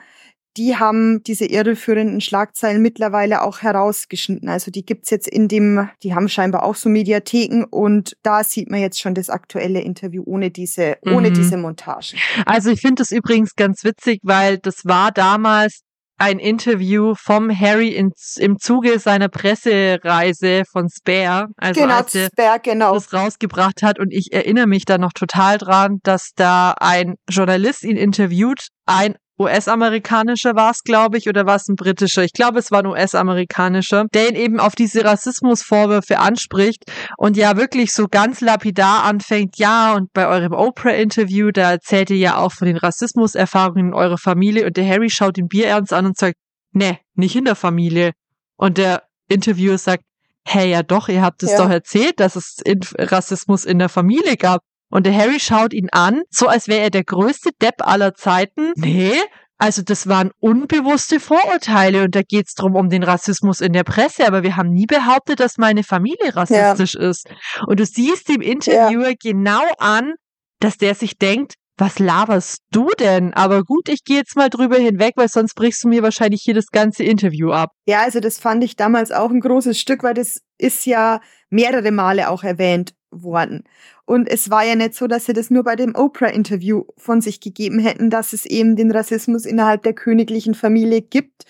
[0.58, 4.50] die haben diese irreführenden Schlagzeilen mittlerweile auch herausgeschnitten.
[4.50, 8.70] Also die gibt's jetzt in dem, die haben scheinbar auch so Mediatheken und da sieht
[8.70, 11.14] man jetzt schon das aktuelle Interview ohne diese, mhm.
[11.14, 12.18] ohne diese Montage.
[12.46, 15.82] Also ich finde das übrigens ganz witzig, weil das war damals
[16.20, 22.60] ein Interview vom Harry in, im Zuge seiner Pressereise von Spare, also genau, als Spare,
[22.62, 22.94] genau.
[22.94, 24.00] das rausgebracht hat.
[24.00, 29.16] Und ich erinnere mich da noch total dran, dass da ein Journalist ihn interviewt, ein
[29.40, 32.24] US-amerikanischer war es, glaube ich, oder war es ein britischer?
[32.24, 36.84] Ich glaube, es war ein US-amerikanischer, der ihn eben auf diese Rassismusvorwürfe anspricht
[37.18, 42.18] und ja wirklich so ganz lapidar anfängt, ja, und bei eurem Oprah-Interview, da erzählt ihr
[42.18, 46.06] ja auch von den Rassismuserfahrungen in eurer Familie und der Harry schaut ihn bierernst an
[46.06, 46.36] und sagt,
[46.74, 48.12] ne, nicht in der Familie.
[48.58, 50.04] Und der Interviewer sagt,
[50.46, 51.58] hey, ja doch, ihr habt es ja.
[51.58, 52.58] doch erzählt, dass es
[52.98, 54.62] Rassismus in der Familie gab.
[54.90, 58.74] Und der Harry schaut ihn an, so als wäre er der größte Depp aller Zeiten.
[58.76, 59.14] Nee,
[59.60, 64.26] also das waren unbewusste Vorurteile und da geht's drum um den Rassismus in der Presse,
[64.26, 67.10] aber wir haben nie behauptet, dass meine Familie rassistisch ja.
[67.10, 67.30] ist.
[67.68, 69.16] Und du siehst dem Interviewer ja.
[69.22, 70.14] genau an,
[70.62, 73.34] dass der sich denkt, was laberst du denn?
[73.34, 76.54] Aber gut, ich gehe jetzt mal drüber hinweg, weil sonst brichst du mir wahrscheinlich hier
[76.54, 77.72] das ganze Interview ab.
[77.86, 81.92] Ja, also das fand ich damals auch ein großes Stück, weil das ist ja mehrere
[81.92, 83.64] Male auch erwähnt worden.
[84.06, 87.40] Und es war ja nicht so, dass sie das nur bei dem Oprah-Interview von sich
[87.40, 91.46] gegeben hätten, dass es eben den Rassismus innerhalb der königlichen Familie gibt.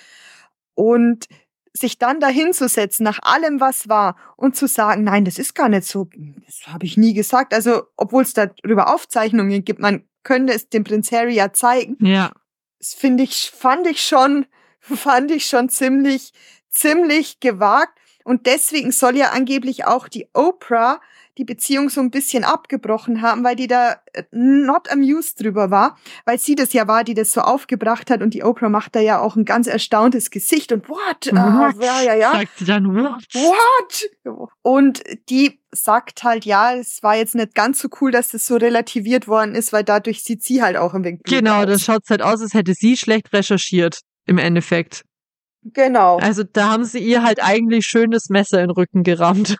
[0.75, 1.27] Und
[1.73, 5.85] sich dann dahinzusetzen nach allem, was war und zu sagen, nein, das ist gar nicht
[5.85, 6.09] so,
[6.45, 7.53] das habe ich nie gesagt.
[7.53, 11.97] Also, obwohl es darüber Aufzeichnungen gibt, man könnte es dem Prinz Harry ja zeigen.
[12.05, 12.31] Ja.
[12.79, 14.45] Das finde ich, fand ich schon,
[14.79, 16.33] fand ich schon ziemlich,
[16.69, 17.97] ziemlich gewagt.
[18.23, 21.01] Und deswegen soll ja angeblich auch die Oprah
[21.39, 25.97] die Beziehung so ein bisschen abgebrochen haben, weil die da äh, not amused drüber war,
[26.25, 28.99] weil sie das ja war, die das so aufgebracht hat und die Oprah macht da
[28.99, 31.31] ja auch ein ganz erstauntes Gesicht und what?
[31.31, 31.75] what?
[31.75, 32.31] Uh, ja, ja, ja.
[32.33, 33.23] Sagt sie dann what?
[33.33, 34.49] What?
[34.61, 38.57] Und die sagt halt, ja, es war jetzt nicht ganz so cool, dass das so
[38.57, 41.23] relativiert worden ist, weil dadurch sieht sie halt auch im Weg.
[41.23, 45.03] Genau, das schaut halt aus, als hätte sie schlecht recherchiert, im Endeffekt.
[45.63, 46.17] Genau.
[46.17, 49.57] Also da haben sie ihr halt eigentlich schönes Messer in den Rücken gerammt.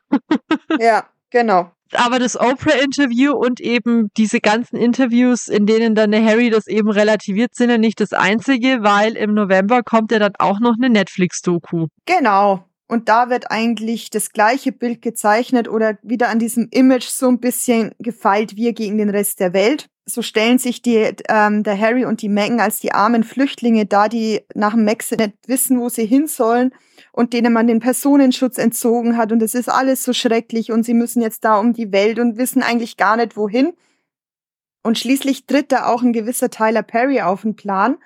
[0.80, 1.06] ja.
[1.32, 1.72] Genau.
[1.94, 6.90] Aber das Oprah-Interview und eben diese ganzen Interviews, in denen dann der Harry das eben
[6.90, 10.90] relativiert, sind ja nicht das einzige, weil im November kommt ja dann auch noch eine
[10.90, 11.88] Netflix-Doku.
[12.06, 12.64] Genau.
[12.90, 17.40] Und da wird eigentlich das gleiche Bild gezeichnet oder wieder an diesem Image so ein
[17.40, 19.92] bisschen gefeilt wir gegen den Rest der Welt.
[20.06, 24.10] So stellen sich die, ähm, der Harry und die Megan als die armen Flüchtlinge da,
[24.10, 26.72] die nach dem Maxit nicht wissen, wo sie hin sollen
[27.12, 30.96] und denen man den Personenschutz entzogen hat und es ist alles so schrecklich und sie
[30.96, 33.74] müssen jetzt da um die Welt und wissen eigentlich gar nicht wohin.
[34.82, 38.00] Und schließlich tritt da auch ein gewisser Tyler Perry auf den Plan,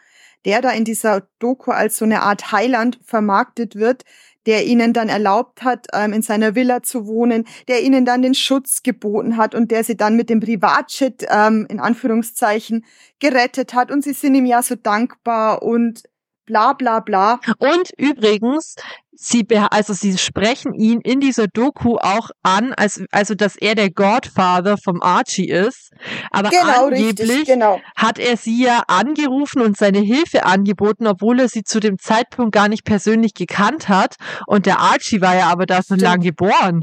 [0.44, 4.04] der da in dieser Doku als so eine Art Heiland vermarktet wird,
[4.46, 8.36] der ihnen dann erlaubt hat, ähm, in seiner Villa zu wohnen, der ihnen dann den
[8.36, 12.86] Schutz geboten hat und der sie dann mit dem Privatjet ähm, in Anführungszeichen
[13.20, 13.92] gerettet hat.
[13.92, 16.04] Und sie sind ihm ja so dankbar und
[16.46, 17.40] bla bla bla.
[17.58, 18.76] Und übrigens,
[19.16, 23.92] sie also sie sprechen ihn in dieser Doku auch an, als also dass er der
[23.92, 25.92] Godfather vom Archie ist,
[26.32, 27.80] aber genau, angeblich richtig, genau.
[27.96, 32.54] hat er sie ja angerufen und seine Hilfe angeboten, obwohl er sie zu dem Zeitpunkt
[32.54, 34.16] gar nicht persönlich gekannt hat
[34.48, 36.82] und der Archie war ja aber da schon lang geboren.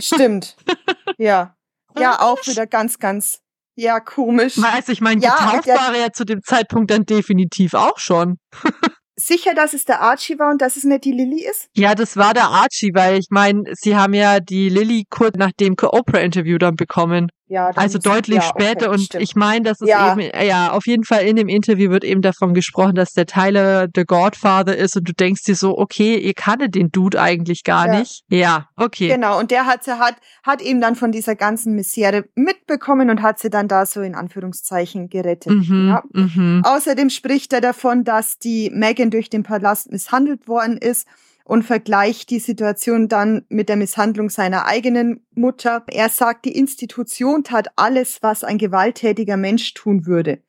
[0.00, 0.56] Stimmt.
[1.18, 1.54] ja.
[1.98, 3.40] Ja, auch wieder ganz ganz
[3.80, 4.58] ja, komisch.
[4.60, 8.38] Also ich meine, ja, getauft war er ja zu dem Zeitpunkt dann definitiv auch schon.
[9.18, 11.68] sicher, dass es der Archie war und dass es nicht die Lilly ist?
[11.74, 15.52] Ja, das war der Archie, weil ich meine, sie haben ja die Lilly kurz nach
[15.52, 17.30] dem Oprah-Interview dann bekommen.
[17.48, 19.22] Ja, Also deutlich ja, okay, später und stimmt.
[19.24, 20.12] ich meine, dass es Ja.
[20.12, 23.24] eben, äh, ja, auf jeden Fall in dem Interview wird eben davon gesprochen, dass der
[23.26, 27.64] Tyler the Godfather ist und du denkst dir so, okay, ihr kanntet den Dude eigentlich
[27.64, 27.98] gar Ja.
[28.00, 28.22] nicht.
[28.28, 29.08] Ja, okay.
[29.08, 33.22] Genau, und der hat sie hat, hat eben dann von dieser ganzen Misere mitbekommen und
[33.22, 35.52] hat sie dann da so in Anführungszeichen gerettet.
[35.52, 36.02] Mhm, Ja.
[36.12, 36.62] mhm.
[36.64, 41.06] Außerdem spricht er davon, dass die Megan durch den Palast misshandelt worden ist
[41.48, 45.82] und vergleicht die Situation dann mit der Misshandlung seiner eigenen Mutter.
[45.86, 50.42] Er sagt, die Institution tat alles, was ein gewalttätiger Mensch tun würde.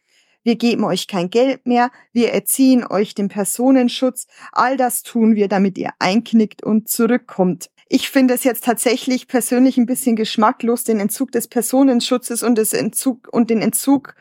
[0.43, 5.47] Wir geben euch kein Geld mehr, wir erziehen euch den Personenschutz, all das tun wir,
[5.47, 7.69] damit ihr einknickt und zurückkommt.
[7.87, 12.73] Ich finde es jetzt tatsächlich persönlich ein bisschen geschmacklos, den Entzug des Personenschutzes und, des
[12.73, 14.15] Entzug, und den Entzug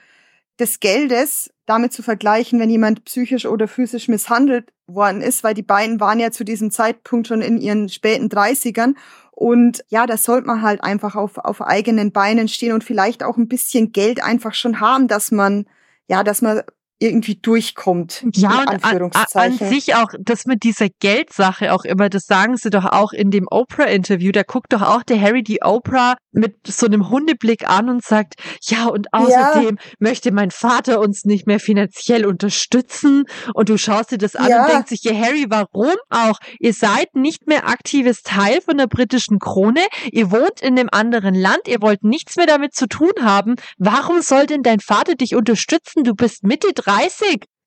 [0.59, 5.63] des Geldes damit zu vergleichen, wenn jemand psychisch oder physisch misshandelt worden ist, weil die
[5.63, 8.95] beiden waren ja zu diesem Zeitpunkt schon in ihren späten 30ern.
[9.33, 13.37] Und ja, da sollte man halt einfach auf, auf eigenen Beinen stehen und vielleicht auch
[13.37, 15.67] ein bisschen Geld einfach schon haben, dass man,
[16.09, 16.63] ja, dass man
[17.01, 18.25] irgendwie durchkommt.
[18.35, 22.71] Ja, und an, an sich auch das mit dieser Geldsache auch immer, das sagen sie
[22.71, 26.87] doch auch in dem Oprah-Interview, da guckt doch auch der Harry die Oprah mit so
[26.87, 32.27] einem Hundeblick an und sagt, ja, und außerdem möchte mein Vater uns nicht mehr finanziell
[32.27, 33.25] unterstützen
[33.55, 34.65] und du schaust dir das an Ja.
[34.65, 36.39] und denkst sich, ja, Harry, warum auch?
[36.59, 39.81] Ihr seid nicht mehr aktives Teil von der britischen Krone,
[40.11, 44.21] ihr wohnt in einem anderen Land, ihr wollt nichts mehr damit zu tun haben, warum
[44.21, 46.05] soll denn dein Vater dich unterstützen?
[46.05, 46.88] Du bist Mitte 30,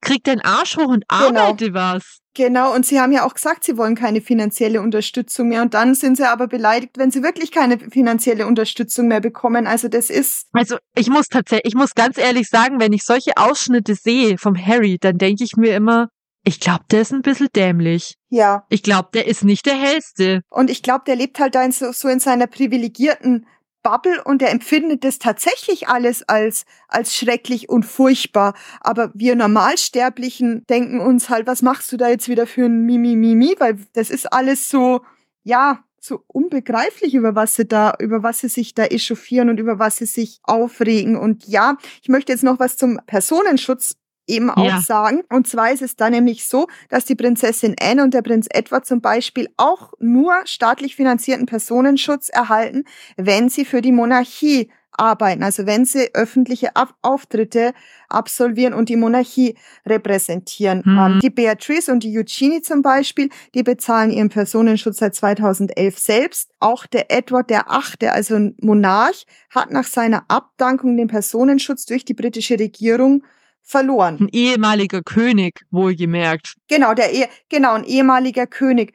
[0.02, 1.42] krieg deinen Arsch hoch und Genau.
[1.42, 2.18] arbeite was.
[2.34, 5.62] Genau, und sie haben ja auch gesagt, sie wollen keine finanzielle Unterstützung mehr.
[5.62, 9.68] Und dann sind sie aber beleidigt, wenn sie wirklich keine finanzielle Unterstützung mehr bekommen.
[9.68, 13.36] Also das ist, Also ich muss tatsächlich, ich muss ganz ehrlich sagen, wenn ich solche
[13.36, 16.08] Ausschnitte sehe vom Harry, dann denke ich mir immer,
[16.46, 18.16] ich glaube, der ist ein bisschen dämlich.
[18.30, 18.66] ja.
[18.70, 20.42] Ich glaube, der ist nicht der hellste.
[20.50, 23.46] Und ich glaube, der lebt halt da in so, so in seiner privilegierten
[23.84, 28.54] Bubble und der empfindet das tatsächlich alles als, als schrecklich und furchtbar.
[28.80, 33.16] Aber wir Normalsterblichen denken uns halt, was machst du da jetzt wieder für ein Mimi,
[33.16, 33.56] Mimi?
[33.60, 35.02] Weil das ist alles so,
[35.44, 39.78] ja, so unbegreiflich, über was sie da, über was sie sich da echauffieren und über
[39.78, 41.16] was sie sich aufregen.
[41.16, 43.96] Und ja, ich möchte jetzt noch was zum Personenschutz
[44.32, 44.82] eben auch Ja.
[44.82, 45.22] sagen.
[45.30, 48.86] Und zwar ist es da nämlich so, dass die Prinzessin Anne und der Prinz Edward
[48.86, 52.86] zum Beispiel auch nur staatlich finanzierten Personenschutz erhalten,
[53.18, 57.74] wenn sie für die Monarchie arbeiten, also wenn sie öffentliche Auf Auftritte
[58.10, 59.56] absolvieren und die Monarchie
[59.86, 60.84] repräsentieren.
[60.86, 61.20] Mhm.
[61.22, 66.52] Die Beatrice und die Eugenie zum Beispiel, die bezahlen ihren Personenschutz seit 2011 selbst.
[66.60, 72.04] Auch der Edward der Achte, also ein Monarch, hat nach seiner Abdankung den Personenschutz durch
[72.06, 73.24] die britische Regierung
[73.64, 74.18] verloren.
[74.20, 76.56] Ein ehemaliger König, wohlgemerkt.
[76.68, 78.94] Genau, der eh, genau, ein ehemaliger König.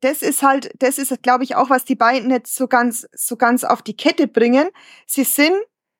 [0.00, 3.36] Das ist halt, das ist, glaube ich, auch, was die beiden jetzt so ganz, so
[3.36, 4.68] ganz auf die Kette bringen.
[5.06, 5.56] Sie sind,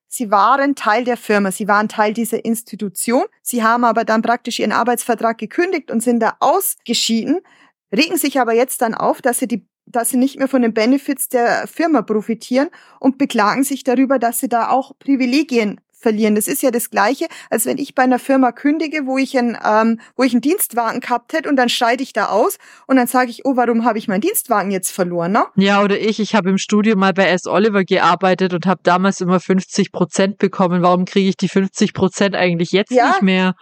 [0.09, 3.25] sie waren Teil der Firma, sie waren Teil dieser Institution.
[3.43, 7.41] Sie haben aber dann praktisch ihren Arbeitsvertrag gekündigt und sind da ausgeschieden,
[7.95, 10.73] regen sich aber jetzt dann auf, dass sie die dass sie nicht mehr von den
[10.73, 12.69] Benefits der Firma profitieren
[13.01, 16.35] und beklagen sich darüber, dass sie da auch Privilegien verlieren.
[16.35, 19.57] Das ist ja das Gleiche, als wenn ich bei einer Firma kündige, wo ich einen,
[19.65, 23.07] ähm, wo ich einen Dienstwagen gehabt hätte und dann scheide ich da aus und dann
[23.07, 25.33] sage ich, oh, warum habe ich meinen Dienstwagen jetzt verloren?
[25.33, 25.47] Ne?
[25.57, 27.47] Ja, oder ich, ich habe im Studio mal bei S.
[27.47, 30.83] Oliver gearbeitet und habe damals immer 50 Prozent bekommen.
[30.83, 33.09] Warum kriege ich die 50 Prozent eigentlich jetzt Ja.
[33.09, 33.55] nicht mehr?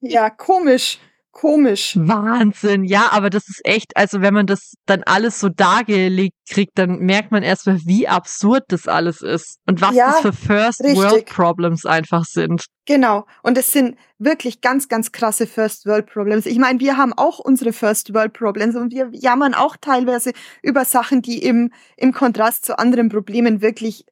[0.00, 0.98] Ja, komisch,
[1.40, 1.96] komisch.
[1.96, 2.82] Wahnsinn.
[2.82, 6.98] Ja, aber das ist echt, also wenn man das dann alles so dargelegt kriegt, dann
[6.98, 10.98] merkt man erstmal, wie absurd das alles ist und was Ja, das für First richtig.
[10.98, 12.64] World Problems einfach sind.
[12.86, 13.24] Genau.
[13.44, 16.44] Und es sind wirklich ganz, ganz krasse First World Problems.
[16.44, 20.32] Ich meine, wir haben auch unsere First World Problems und wir jammern auch teilweise
[20.62, 24.04] über Sachen, die im, im Kontrast zu anderen Problemen wirklich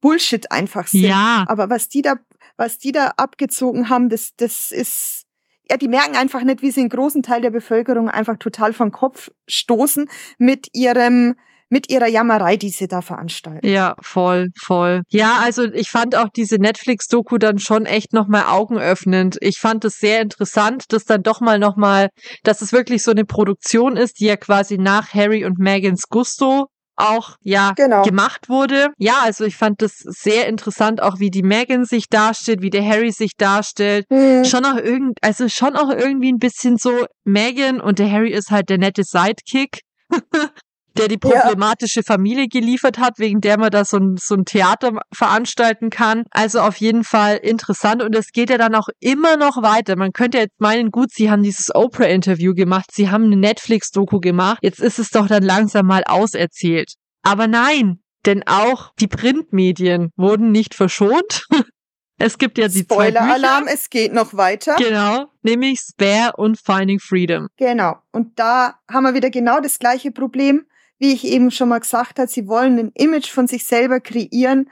[0.00, 1.02] Bullshit einfach sind.
[1.02, 2.14] Ja, Aber was die da,
[2.56, 5.24] was die da abgezogen haben, das, das ist,
[5.70, 8.90] ja, die merken einfach nicht, wie sie einen großen Teil der Bevölkerung einfach total vom
[8.90, 10.08] Kopf stoßen
[10.38, 11.34] mit ihrem,
[11.68, 13.66] mit ihrer Jammerei, die sie da veranstalten.
[13.66, 15.02] ja, voll, voll.
[15.10, 19.36] Ja, also ich fand auch diese Netflix-Doku dann schon echt nochmal augenöffnend.
[19.40, 22.08] Ich fand es sehr interessant, dass dann doch mal nochmal,
[22.42, 26.68] dass es wirklich so eine Produktion ist, die ja quasi nach Harry und Megans Gusto
[26.98, 28.02] auch, ja, Genau.
[28.02, 28.88] gemacht wurde.
[28.98, 32.84] Ja, also ich fand das sehr interessant, auch wie die Megan sich darstellt, wie der
[32.86, 34.06] Harry sich darstellt.
[34.10, 34.44] Hm.
[34.44, 38.50] Schon auch irgend, also schon auch irgendwie ein bisschen so Megan und der Harry ist
[38.50, 39.80] halt der nette Sidekick.
[40.96, 42.04] der die problematische ja.
[42.04, 46.24] Familie geliefert hat, wegen der man da so ein, so ein Theater veranstalten kann.
[46.30, 49.96] Also auf jeden Fall interessant und es geht ja dann auch immer noch weiter.
[49.96, 54.58] Man könnte jetzt meinen, gut, sie haben dieses Oprah-Interview gemacht, sie haben eine Netflix-Doku gemacht,
[54.62, 56.94] jetzt ist es doch dann langsam mal auserzählt.
[57.22, 61.46] Aber nein, denn auch die Printmedien wurden nicht verschont.
[62.20, 64.74] Es gibt ja die Spoiler-Alarm, es geht noch weiter.
[64.76, 67.46] Genau, nämlich Spare und Finding Freedom.
[67.56, 67.94] Genau.
[68.10, 70.66] Und da haben wir wieder genau das gleiche Problem
[70.98, 74.70] wie ich eben schon mal gesagt habe, sie wollen ein Image von sich selber kreieren,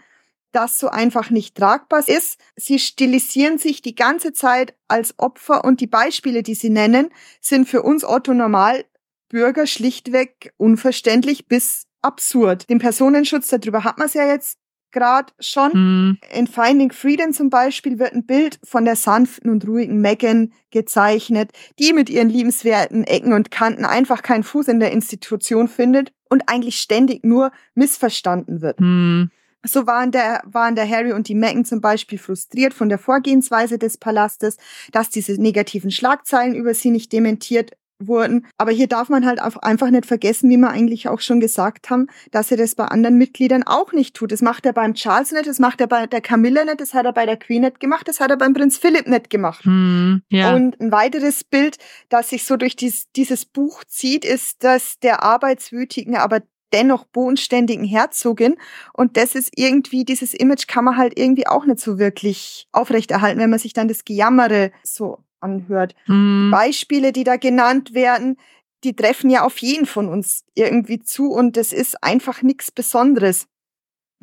[0.53, 2.41] das so einfach nicht tragbar ist.
[2.57, 7.11] Sie stilisieren sich die ganze Zeit als Opfer und die Beispiele, die sie nennen,
[7.41, 12.71] sind für uns Otto Normalbürger schlichtweg unverständlich bis absurd.
[12.71, 14.59] Den Personenschutz, darüber hat man es ja jetzt
[14.97, 15.73] gerade schon.
[15.73, 16.19] Hm.
[16.33, 21.51] In Finding Freedom zum Beispiel wird ein Bild von der sanften und ruhigen Megan gezeichnet,
[21.79, 26.49] die mit ihren liebenswerten Ecken und Kanten einfach keinen Fuß in der Institution findet und
[26.49, 28.79] eigentlich ständig nur missverstanden wird.
[28.81, 29.31] Hm.
[29.65, 33.79] So waren der, waren der Harry und die Megan zum Beispiel frustriert von der Vorgehensweise
[33.79, 34.57] des Palastes,
[34.93, 38.47] dass diese negativen Schlagzeilen über sie nicht dementiert wurden.
[38.59, 42.09] Aber hier darf man halt einfach nicht vergessen, wie wir eigentlich auch schon gesagt haben,
[42.31, 44.33] dass er das bei anderen Mitgliedern auch nicht tut.
[44.33, 47.07] Das macht er beim Charles nicht, das macht er bei der Camilla nicht, das hat
[47.07, 49.65] er bei der Queen nicht gemacht, das hat er beim Prinz Philipp nicht gemacht.
[49.65, 50.55] Hm, ja.
[50.55, 51.79] Und ein weiteres Bild,
[52.09, 56.43] das sich so durch dies, dieses Buch zieht, ist das der arbeitswütigen, aber
[56.73, 58.57] dennoch bodenständigen Herzogin.
[58.93, 63.41] Und das ist irgendwie, dieses Image kann man halt irgendwie auch nicht so wirklich aufrechterhalten,
[63.41, 65.95] wenn man sich dann das Gejammere so anhört.
[66.07, 66.51] Mhm.
[66.51, 68.37] Beispiele, die da genannt werden,
[68.85, 73.49] die treffen ja auf jeden von uns irgendwie zu und es ist einfach nichts Besonderes.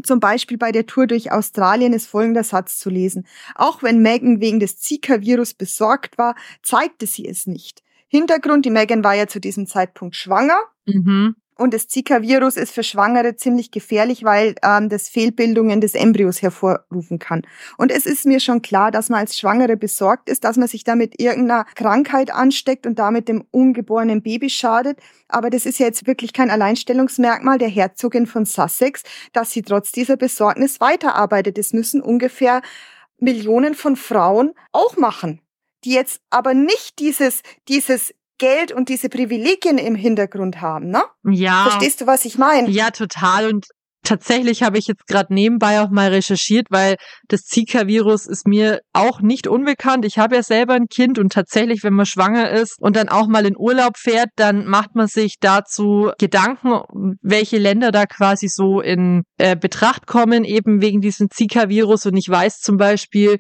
[0.02, 3.28] Zum Beispiel bei der Tour durch Australien ist folgender Satz zu lesen.
[3.56, 7.84] Auch wenn Megan wegen des Zika-Virus besorgt war, zeigte sie es nicht.
[8.08, 10.58] Hintergrund, die Megan war ja zu diesem Zeitpunkt schwanger.
[10.86, 11.36] Mhm.
[11.56, 17.20] Und das Zika-Virus ist für Schwangere ziemlich gefährlich, weil ähm, das Fehlbildungen des Embryos hervorrufen
[17.20, 17.44] kann.
[17.78, 20.84] Und es ist mir schon klar, dass man als Schwangere besorgt ist, dass man sich
[20.84, 25.00] damit irgendeiner Krankheit ansteckt und damit dem ungeborenen Baby schadet.
[25.28, 29.92] Aber das ist ja jetzt wirklich kein Alleinstellungsmerkmal der Herzogin von Sussex, dass sie trotz
[29.92, 31.58] dieser Besorgnis weiterarbeitet.
[31.58, 32.62] Das müssen ungefähr
[33.20, 35.40] Millionen von Frauen auch machen
[35.84, 41.02] die jetzt aber nicht dieses, dieses Geld und diese Privilegien im Hintergrund haben, ne?
[41.24, 41.64] Ja.
[41.70, 42.70] Verstehst du, was ich meine?
[42.70, 43.48] Ja, total.
[43.48, 43.68] Und
[44.04, 46.96] tatsächlich habe ich jetzt gerade nebenbei auch mal recherchiert, weil
[47.28, 50.06] das Zika-Virus ist mir auch nicht unbekannt.
[50.06, 53.28] Ich habe ja selber ein Kind und tatsächlich, wenn man schwanger ist und dann auch
[53.28, 58.82] mal in Urlaub fährt, dann macht man sich dazu Gedanken, welche Länder da quasi so
[58.82, 62.06] in äh, Betracht kommen, eben wegen diesem Zika-Virus.
[62.06, 63.38] Und ich weiß zum Beispiel,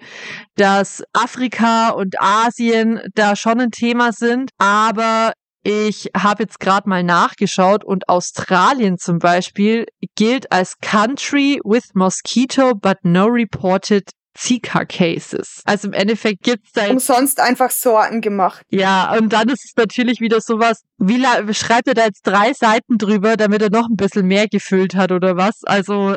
[0.55, 5.33] dass Afrika und Asien da schon ein Thema sind, aber
[5.63, 9.85] ich habe jetzt gerade mal nachgeschaut und Australien zum Beispiel
[10.15, 15.61] gilt als Country with Mosquito but no reported Zika Cases.
[15.65, 18.63] Also im Endeffekt gibt's da umsonst einfach Sorten gemacht.
[18.69, 22.97] Ja, und dann ist es natürlich wieder sowas, wie schreibt er da jetzt drei Seiten
[22.97, 25.63] drüber, damit er noch ein bisschen mehr gefüllt hat oder was?
[25.63, 26.15] Also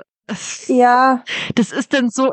[0.66, 1.22] ja.
[1.54, 2.32] Das ist dann so,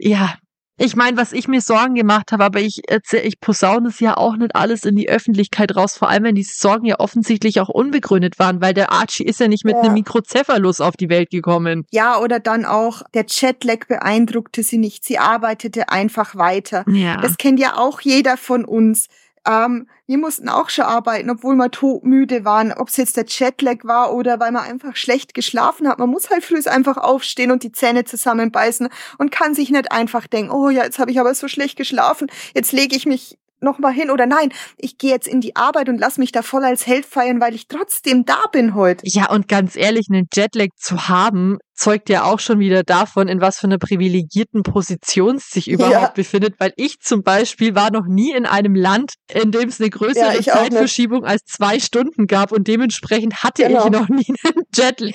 [0.00, 0.36] ja,
[0.78, 4.16] ich meine, was ich mir Sorgen gemacht habe, aber ich erzähl, ich posaune es ja
[4.16, 7.68] auch nicht alles in die Öffentlichkeit raus, vor allem wenn diese Sorgen ja offensichtlich auch
[7.68, 9.82] unbegründet waren, weil der Archie ist ja nicht mit ja.
[9.82, 11.84] einem Mikrocephalus auf die Welt gekommen.
[11.90, 16.84] Ja, oder dann auch, der Chatlag beeindruckte sie nicht, sie arbeitete einfach weiter.
[16.86, 17.16] Ja.
[17.20, 19.08] Das kennt ja auch jeder von uns
[19.46, 23.84] ähm, wir mussten auch schon arbeiten, obwohl wir todmüde waren, ob es jetzt der Jetlag
[23.84, 25.98] war oder weil man einfach schlecht geschlafen hat.
[25.98, 30.26] Man muss halt früh einfach aufstehen und die Zähne zusammenbeißen und kann sich nicht einfach
[30.26, 33.78] denken, oh ja, jetzt habe ich aber so schlecht geschlafen, jetzt lege ich mich noch
[33.78, 36.64] mal hin oder nein, ich gehe jetzt in die Arbeit und lass mich da voll
[36.64, 39.02] als Held feiern, weil ich trotzdem da bin heute.
[39.04, 43.40] Ja, und ganz ehrlich, einen Jetlag zu haben, zeugt ja auch schon wieder davon, in
[43.40, 46.12] was für einer privilegierten Position es sich überhaupt ja.
[46.14, 49.88] befindet, weil ich zum Beispiel war noch nie in einem Land, in dem es eine
[49.88, 53.84] größere ja, Zeitverschiebung als zwei Stunden gab und dementsprechend hatte genau.
[53.84, 55.12] ich noch nie einen Jetlag.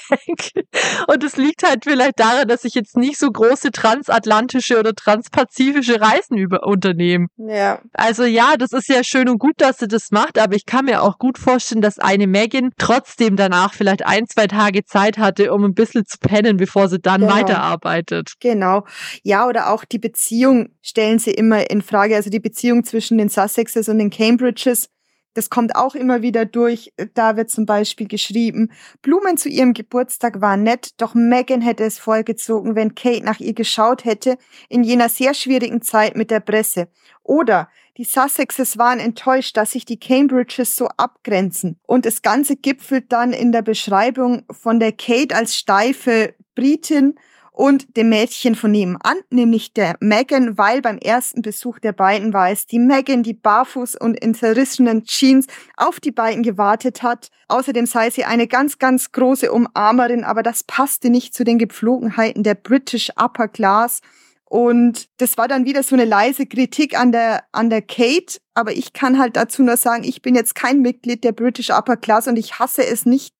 [1.07, 5.99] Und es liegt halt vielleicht daran, dass ich jetzt nicht so große transatlantische oder transpazifische
[5.99, 7.27] Reisen über unternehme.
[7.37, 7.81] Ja.
[7.93, 10.85] Also ja, das ist ja schön und gut, dass sie das macht, aber ich kann
[10.85, 15.53] mir auch gut vorstellen, dass eine Megan trotzdem danach vielleicht ein, zwei Tage Zeit hatte,
[15.53, 17.33] um ein bisschen zu pennen kennen, bevor sie dann genau.
[17.33, 18.33] weiterarbeitet.
[18.39, 18.85] Genau.
[19.23, 22.15] Ja, oder auch die Beziehung stellen sie immer in Frage.
[22.15, 24.89] Also die Beziehung zwischen den Sussexes und den Cambridges.
[25.35, 26.93] Das kommt auch immer wieder durch.
[27.15, 31.97] Da wird zum Beispiel geschrieben, Blumen zu ihrem Geburtstag waren nett, doch Megan hätte es
[31.97, 34.37] vollgezogen, wenn Kate nach ihr geschaut hätte
[34.69, 36.87] in jener sehr schwierigen Zeit mit der Presse.
[37.23, 41.79] Oder Die Sussexes waren enttäuscht, dass sich die Cambridges so abgrenzen.
[41.85, 47.15] Und das Ganze gipfelt dann in der Beschreibung von der Kate als steife Britin
[47.53, 52.49] und dem Mädchen von nebenan, nämlich der Megan, weil beim ersten Besuch der beiden war
[52.49, 55.45] es die Megan, die barfuß und in zerrissenen Jeans
[55.77, 57.29] auf die beiden gewartet hat.
[57.47, 62.41] Außerdem sei sie eine ganz, ganz große Umarmerin, aber das passte nicht zu den Gepflogenheiten
[62.43, 64.01] der British Upper Class.
[64.45, 68.39] Und das war dann wieder so eine leise Kritik an der, an der Kate.
[68.53, 71.97] Aber ich kann halt dazu nur sagen, ich bin jetzt kein Mitglied der British Upper
[71.97, 73.33] Class und ich hasse es nicht.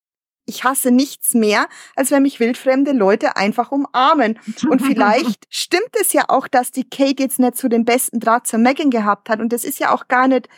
[0.46, 4.39] Ich hasse nichts mehr, als wenn mich wildfremde Leute einfach umarmen.
[4.70, 8.48] Und vielleicht stimmt es ja auch, dass die Kate jetzt nicht so den besten Draht
[8.48, 9.39] zur Megan gehabt hat.
[9.39, 10.50] Und das ist ja auch gar nicht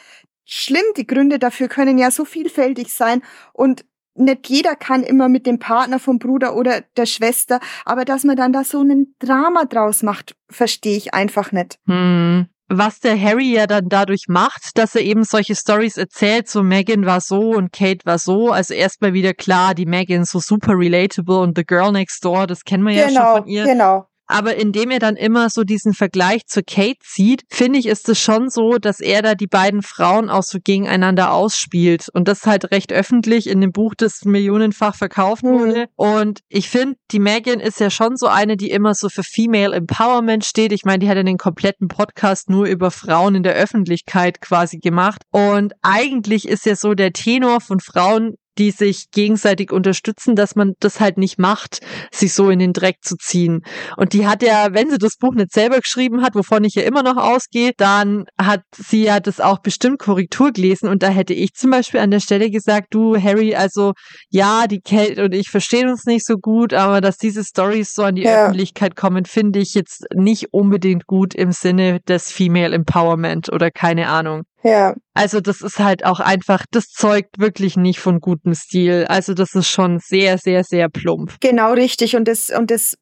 [0.46, 0.86] schlimm.
[0.98, 3.22] Die Gründe dafür können ja so vielfältig sein.
[3.54, 8.24] Und nicht jeder kann immer mit dem Partner vom Bruder oder der Schwester, aber dass
[8.24, 11.80] man dann da so ein Drama draus macht, verstehe ich einfach nicht.
[11.86, 12.48] Hm.
[12.68, 17.06] Was der Harry ja dann dadurch macht, dass er eben solche Stories erzählt, so Megan
[17.06, 21.40] war so und Kate war so, also erstmal wieder klar, die Megan so super relatable
[21.40, 23.64] und The Girl Next Door, das kennen wir genau, ja schon genau, von ihr.
[23.66, 24.08] Genau.
[24.28, 28.20] Aber indem er dann immer so diesen Vergleich zu Kate zieht, finde ich, ist es
[28.20, 32.08] schon so, dass er da die beiden Frauen auch so gegeneinander ausspielt.
[32.14, 35.50] Und das halt recht öffentlich in dem Buch, das millionenfach verkauft mhm.
[35.50, 35.80] wurde.
[35.82, 35.86] Mhm.
[35.96, 39.76] Und ich finde, die Megan ist ja schon so eine, die immer so für Female
[39.76, 40.72] Empowerment steht.
[40.72, 44.78] Ich meine, die hat ja den kompletten Podcast nur über Frauen in der Öffentlichkeit quasi
[44.78, 45.22] gemacht.
[45.32, 50.74] Und eigentlich ist ja so der Tenor von Frauen die sich gegenseitig unterstützen, dass man
[50.80, 51.80] das halt nicht macht,
[52.12, 53.62] sich so in den Dreck zu ziehen.
[53.98, 56.84] Und die hat ja, wenn sie das Buch nicht selber geschrieben hat, wovon ich ja
[56.84, 60.88] immer noch ausgehe, dann hat sie ja das auch bestimmt Korrektur gelesen.
[60.88, 63.94] Und da hätte ich zum Beispiel an der Stelle gesagt, du Harry, also
[64.30, 68.04] ja, die Kate und ich verstehen uns nicht so gut, aber dass diese Stories so
[68.04, 68.46] an die ja.
[68.46, 74.08] Öffentlichkeit kommen, finde ich jetzt nicht unbedingt gut im Sinne des Female Empowerment oder keine
[74.08, 74.44] Ahnung.
[74.66, 74.96] Ja.
[75.14, 79.06] Also das ist halt auch einfach, das zeugt wirklich nicht von gutem Stil.
[79.08, 81.36] Also das ist schon sehr, sehr, sehr plump.
[81.40, 82.16] Genau richtig.
[82.16, 82.98] Und das, und das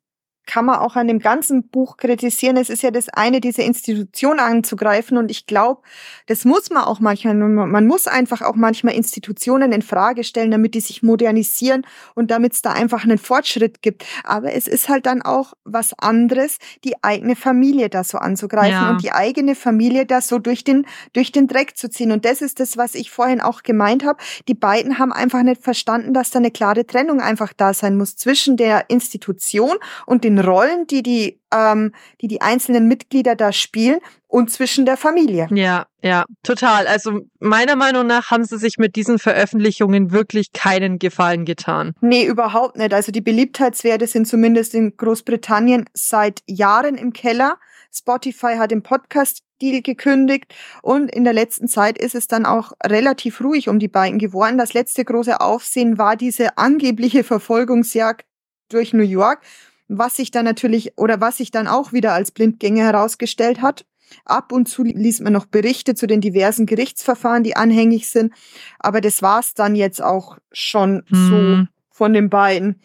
[0.46, 2.58] kann man auch an dem ganzen Buch kritisieren.
[2.58, 5.18] Es ist ja das eine, diese Institution anzugreifen.
[5.18, 5.82] Und ich glaube,
[6.28, 7.34] das muss man auch manchmal.
[7.34, 12.54] Man muss einfach auch manchmal Institutionen in Frage stellen, damit die sich modernisieren und damit
[12.54, 14.06] es da einfach einen Fortschritt gibt.
[14.24, 18.90] Aber es ist halt dann auch was anderes, die eigene Familie da so anzugreifen ja.
[18.92, 22.12] und die eigene Familie da so durch den, durch den Dreck zu ziehen.
[22.12, 24.22] Und das ist das, was ich vorhin auch gemeint habe.
[24.48, 28.18] Die beiden haben einfach nicht verstanden, dass da eine klare Trennung einfach da sein muss
[28.18, 33.52] zwischen der Institution und den den Rollen, die die, ähm, die die einzelnen Mitglieder da
[33.52, 35.48] spielen und zwischen der Familie.
[35.52, 36.88] Ja, ja, total.
[36.88, 41.94] Also meiner Meinung nach haben sie sich mit diesen Veröffentlichungen wirklich keinen Gefallen getan.
[42.02, 42.94] Nee, überhaupt nicht.
[42.94, 47.58] Also die Beliebtheitswerte sind zumindest in Großbritannien seit Jahren im Keller.
[47.92, 52.74] Spotify hat den Podcast Deal gekündigt und in der letzten Zeit ist es dann auch
[52.84, 54.58] relativ ruhig um die beiden geworden.
[54.58, 58.26] Das letzte große Aufsehen war diese angebliche Verfolgungsjagd
[58.70, 59.42] durch New York
[59.88, 63.86] was sich dann natürlich oder was sich dann auch wieder als Blindgänger herausgestellt hat.
[64.26, 68.34] Ab und zu liest man noch Berichte zu den diversen Gerichtsverfahren, die anhängig sind,
[68.80, 71.30] aber das war's dann jetzt auch schon hm.
[71.30, 72.82] so von den beiden.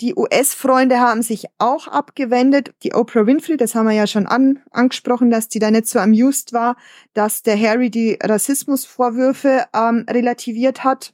[0.00, 2.72] Die US-Freunde haben sich auch abgewendet.
[2.82, 5.98] Die Oprah Winfrey, das haben wir ja schon an, angesprochen, dass die da nicht so
[5.98, 6.76] amused war,
[7.12, 11.12] dass der Harry die Rassismusvorwürfe ähm, relativiert hat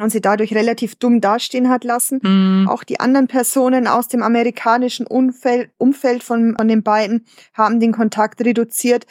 [0.00, 2.20] und sie dadurch relativ dumm dastehen hat lassen.
[2.22, 2.68] Mhm.
[2.68, 7.92] Auch die anderen Personen aus dem amerikanischen Umfeld, Umfeld von, von den beiden haben den
[7.92, 9.06] Kontakt reduziert,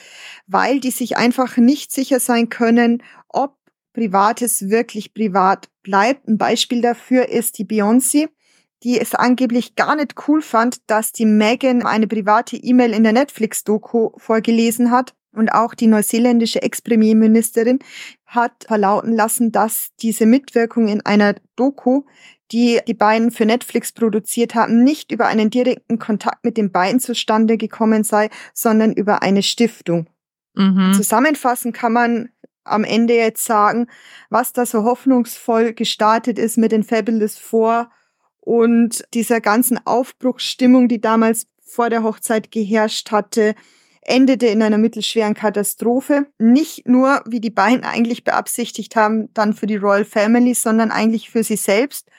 [0.48, 3.56] weil die sich einfach nicht sicher sein können, ob
[3.94, 6.28] Privates wirklich privat bleibt.
[6.28, 8.30] Ein Beispiel dafür ist die Beyoncé,
[8.84, 13.14] die es angeblich gar nicht cool fand, dass die Megan eine private E-Mail in der
[13.14, 15.14] Netflix-Doku vorgelesen hat.
[15.32, 17.80] Und auch die neuseeländische Ex-Premierministerin
[18.25, 22.03] hat verlauten lassen, dass diese Mitwirkung in einer Doku,
[22.51, 26.99] die die beiden für Netflix produziert haben, nicht über einen direkten Kontakt mit den beiden
[26.99, 30.07] zustande gekommen sei, sondern über eine Stiftung.
[30.55, 30.93] Mhm.
[30.93, 32.30] Zusammenfassend kann man
[32.63, 33.88] am Ende jetzt sagen,
[34.30, 37.91] was da so hoffnungsvoll gestartet ist mit den Fabulous Four
[38.39, 43.55] und dieser ganzen Aufbruchsstimmung, die damals vor der Hochzeit geherrscht hatte,
[44.10, 46.26] endete in einer mittelschweren Katastrophe.
[46.38, 51.30] Nicht nur, wie die beiden eigentlich beabsichtigt haben, dann für die Royal Family, sondern eigentlich
[51.30, 52.10] für sie selbst.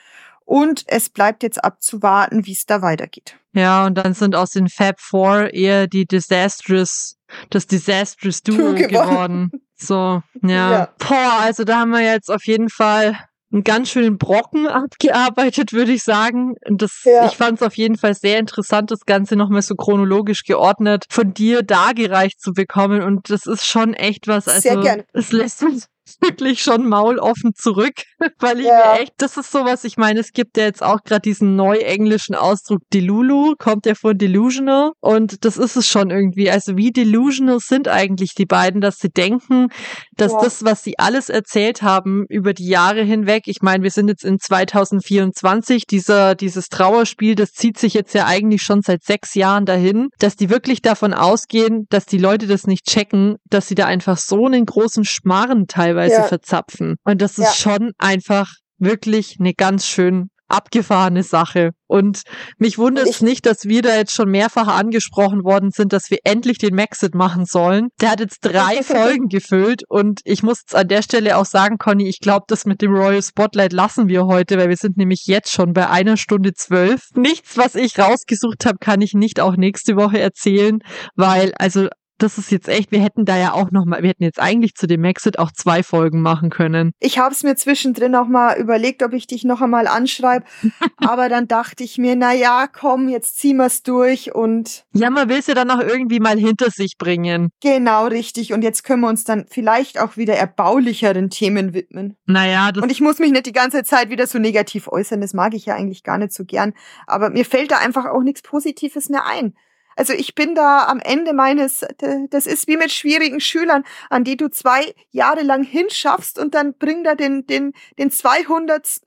[0.45, 3.37] Und es bleibt jetzt abzuwarten, wie es da weitergeht.
[3.53, 7.17] Ja, und dann sind aus den Fab Four eher die Disastrous,
[7.49, 8.87] das Disastrous Duo geworden.
[8.87, 9.51] geworden.
[9.75, 10.71] So, ja.
[10.71, 10.89] ja.
[10.99, 13.17] Boah, also da haben wir jetzt auf jeden Fall
[13.51, 16.55] einen ganz schönen Brocken abgearbeitet, würde ich sagen.
[16.67, 17.25] Und das, ja.
[17.25, 21.33] ich fand es auf jeden Fall sehr interessant, das Ganze nochmal so chronologisch geordnet von
[21.33, 23.01] dir dargereicht zu bekommen.
[23.01, 24.47] Und das ist schon echt was.
[24.47, 25.05] Also, sehr gerne.
[25.13, 25.87] Es lässt uns
[26.21, 27.93] wirklich schon mauloffen zurück,
[28.39, 28.93] weil ich ja.
[28.93, 32.35] mir echt, das ist sowas, ich meine, es gibt ja jetzt auch gerade diesen neuenglischen
[32.35, 36.49] Ausdruck Delulu, kommt ja von Delusional und das ist es schon irgendwie.
[36.49, 39.67] Also wie delusional sind eigentlich die beiden, dass sie denken,
[40.15, 40.41] dass ja.
[40.41, 44.25] das, was sie alles erzählt haben über die Jahre hinweg, ich meine, wir sind jetzt
[44.25, 49.65] in 2024, dieser, dieses Trauerspiel, das zieht sich jetzt ja eigentlich schon seit sechs Jahren
[49.65, 53.85] dahin, dass die wirklich davon ausgehen, dass die Leute das nicht checken, dass sie da
[53.85, 56.23] einfach so einen großen Schmarren teilweise teilweise ja.
[56.23, 56.95] verzapfen.
[57.03, 57.71] Und das ist ja.
[57.71, 61.71] schon einfach wirklich eine ganz schön abgefahrene Sache.
[61.87, 62.23] Und
[62.57, 66.19] mich wundert es nicht, dass wir da jetzt schon mehrfach angesprochen worden sind, dass wir
[66.25, 67.87] endlich den Maxit machen sollen.
[68.01, 71.77] Der hat jetzt drei Folgen gefüllt und ich muss jetzt an der Stelle auch sagen,
[71.77, 75.25] Conny, ich glaube, das mit dem Royal Spotlight lassen wir heute, weil wir sind nämlich
[75.25, 77.01] jetzt schon bei einer Stunde zwölf.
[77.15, 80.79] Nichts, was ich rausgesucht habe, kann ich nicht auch nächste Woche erzählen,
[81.15, 81.87] weil also
[82.21, 84.75] das ist jetzt echt, wir hätten da ja auch noch mal, wir hätten jetzt eigentlich
[84.75, 86.91] zu dem Exit auch zwei Folgen machen können.
[86.99, 90.45] Ich habe es mir zwischendrin auch mal überlegt, ob ich dich noch einmal anschreibe,
[90.97, 95.29] aber dann dachte ich mir, na ja, komm, jetzt ziehen wir's durch und Ja, man
[95.29, 97.49] will es ja dann auch irgendwie mal hinter sich bringen.
[97.61, 102.17] Genau, richtig und jetzt können wir uns dann vielleicht auch wieder erbaulicheren Themen widmen.
[102.25, 105.33] Naja, das Und ich muss mich nicht die ganze Zeit wieder so negativ äußern, das
[105.33, 106.73] mag ich ja eigentlich gar nicht so gern,
[107.07, 109.53] aber mir fällt da einfach auch nichts positives mehr ein.
[109.95, 111.85] Also ich bin da am Ende meines,
[112.29, 116.73] das ist wie mit schwierigen Schülern, an die du zwei Jahre lang hinschaffst und dann
[116.73, 119.01] bring da den, den, den 200.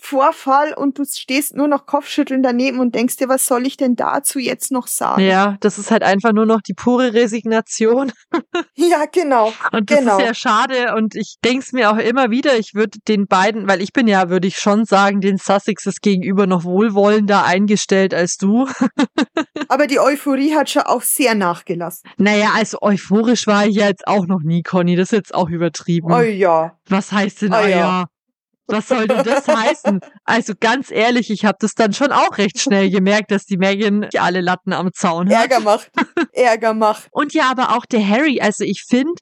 [0.00, 3.96] Vorfall und du stehst nur noch Kopfschütteln daneben und denkst dir, was soll ich denn
[3.96, 5.22] dazu jetzt noch sagen?
[5.22, 8.12] Ja, das ist halt einfach nur noch die pure Resignation.
[8.74, 9.52] ja, genau.
[9.72, 10.18] Und das genau.
[10.18, 13.82] ist ja schade und ich denk's mir auch immer wieder, ich würde den beiden, weil
[13.82, 18.68] ich bin ja, würde ich schon sagen, den Sussexes gegenüber noch wohlwollender eingestellt als du.
[19.68, 22.08] Aber die Euphorie hat schon auch sehr nachgelassen.
[22.18, 25.50] Naja, also euphorisch war ich ja jetzt auch noch nie, Conny, das ist jetzt auch
[25.50, 26.12] übertrieben.
[26.12, 26.78] Oh ja.
[26.88, 28.04] Was heißt denn, oh, oh ja?
[28.68, 30.00] Was soll denn das heißen?
[30.24, 34.06] Also ganz ehrlich, ich habe das dann schon auch recht schnell gemerkt, dass die Megan
[34.18, 35.50] alle Latten am Zaun hat.
[35.50, 35.90] Ärger macht.
[36.32, 37.08] Ärger macht.
[37.10, 39.14] Und ja, aber auch der Harry, also ich finde,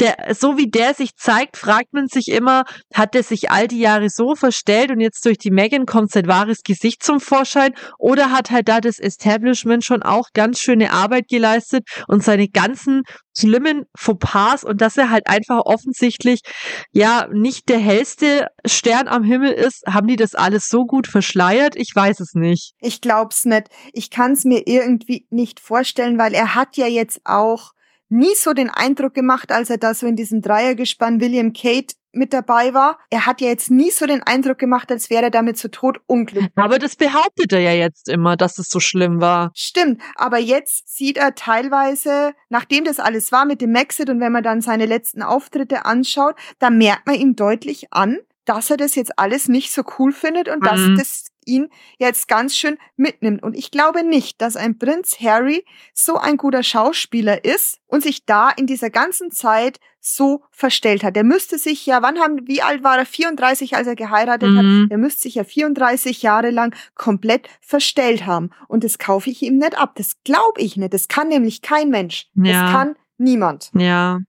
[0.00, 3.80] der, so wie der sich zeigt, fragt man sich immer, hat der sich all die
[3.80, 8.30] Jahre so verstellt und jetzt durch die Megan kommt sein wahres Gesicht zum Vorschein oder
[8.30, 13.02] hat halt da das Establishment schon auch ganz schöne Arbeit geleistet und seine ganzen
[13.38, 16.40] schlimmen Fauxpas und dass er halt einfach offensichtlich
[16.92, 21.76] ja nicht der hellste Stern am Himmel ist, haben die das alles so gut verschleiert?
[21.76, 22.74] Ich weiß es nicht.
[22.80, 23.68] Ich glaub's nicht.
[23.92, 27.72] Ich kann's mir irgendwie nicht vorstellen, weil er hat ja jetzt auch
[28.08, 32.32] nie so den Eindruck gemacht, als er da so in diesem Dreiergespann William Kate mit
[32.32, 32.98] dabei war.
[33.10, 36.00] Er hat ja jetzt nie so den Eindruck gemacht, als wäre er damit zu Tod
[36.06, 36.50] unglücklich.
[36.56, 39.50] Aber das behauptet er ja jetzt immer, dass es so schlimm war.
[39.54, 44.32] Stimmt, aber jetzt sieht er teilweise, nachdem das alles war mit dem Maxit und wenn
[44.32, 48.94] man dann seine letzten Auftritte anschaut, da merkt man ihm deutlich an, dass er das
[48.94, 50.64] jetzt alles nicht so cool findet und mhm.
[50.64, 51.68] dass das ihn
[51.98, 53.42] jetzt ganz schön mitnimmt.
[53.42, 58.24] Und ich glaube nicht, dass ein Prinz Harry so ein guter Schauspieler ist und sich
[58.24, 61.14] da in dieser ganzen Zeit so verstellt hat.
[61.14, 63.06] Der müsste sich ja, wann haben, wie alt war er?
[63.06, 64.56] 34, als er geheiratet mhm.
[64.56, 64.90] hat.
[64.90, 68.50] Der müsste sich ja 34 Jahre lang komplett verstellt haben.
[68.68, 69.92] Und das kaufe ich ihm nicht ab.
[69.96, 70.94] Das glaube ich nicht.
[70.94, 72.28] Das kann nämlich kein Mensch.
[72.34, 72.62] Ja.
[72.62, 73.70] Das kann niemand.
[73.74, 74.20] Ja.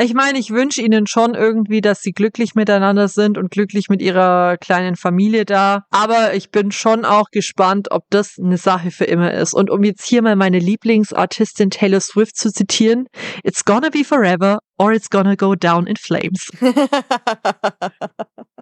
[0.00, 4.02] Ich meine, ich wünsche ihnen schon irgendwie, dass sie glücklich miteinander sind und glücklich mit
[4.02, 5.84] ihrer kleinen Familie da.
[5.90, 9.54] Aber ich bin schon auch gespannt, ob das eine Sache für immer ist.
[9.54, 13.06] Und um jetzt hier mal meine Lieblingsartistin Taylor Swift zu zitieren,
[13.42, 16.50] It's gonna be forever or it's gonna go down in flames.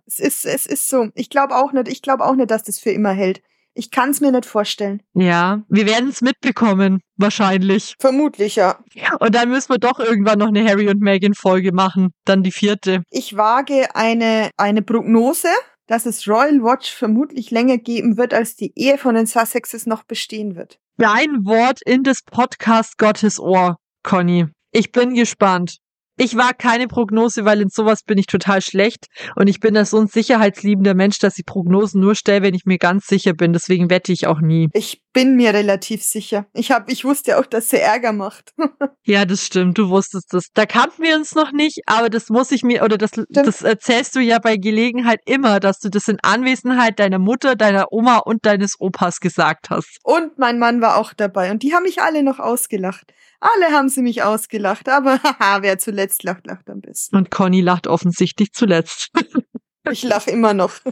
[0.06, 1.08] es ist, es ist so.
[1.14, 3.40] Ich glaube auch nicht, ich glaube auch nicht, dass das für immer hält.
[3.74, 5.02] Ich kann es mir nicht vorstellen.
[5.14, 7.94] Ja, wir werden es mitbekommen, wahrscheinlich.
[7.98, 8.78] Vermutlich, ja.
[9.18, 12.52] Und dann müssen wir doch irgendwann noch eine Harry und Meghan Folge machen, dann die
[12.52, 13.02] vierte.
[13.10, 15.48] Ich wage eine, eine Prognose,
[15.86, 20.04] dass es Royal Watch vermutlich länger geben wird, als die Ehe von den Sussexes noch
[20.04, 20.78] bestehen wird.
[20.98, 24.46] Dein Wort in das Podcast Gottes Ohr, Conny.
[24.70, 25.78] Ich bin gespannt.
[26.18, 29.84] Ich war keine Prognose, weil in sowas bin ich total schlecht und ich bin da
[29.84, 33.52] so ein sicherheitsliebender Mensch, dass ich Prognosen nur stelle, wenn ich mir ganz sicher bin.
[33.52, 34.68] Deswegen wette ich auch nie.
[34.74, 36.46] Ich bin mir relativ sicher.
[36.52, 38.52] Ich hab, ich wusste auch, dass sie Ärger macht.
[39.04, 39.78] ja, das stimmt.
[39.78, 40.48] Du wusstest das.
[40.52, 44.14] Da kannten wir uns noch nicht, aber das muss ich mir oder das, das erzählst
[44.14, 48.44] du ja bei Gelegenheit immer, dass du das in Anwesenheit deiner Mutter, deiner Oma und
[48.44, 49.98] deines Opas gesagt hast.
[50.02, 53.12] Und mein Mann war auch dabei und die haben mich alle noch ausgelacht.
[53.42, 57.16] Alle haben sie mich ausgelacht, aber haha, wer zuletzt lacht, lacht am besten.
[57.16, 59.10] Und Conny lacht offensichtlich zuletzt.
[59.90, 60.74] Ich lache immer noch.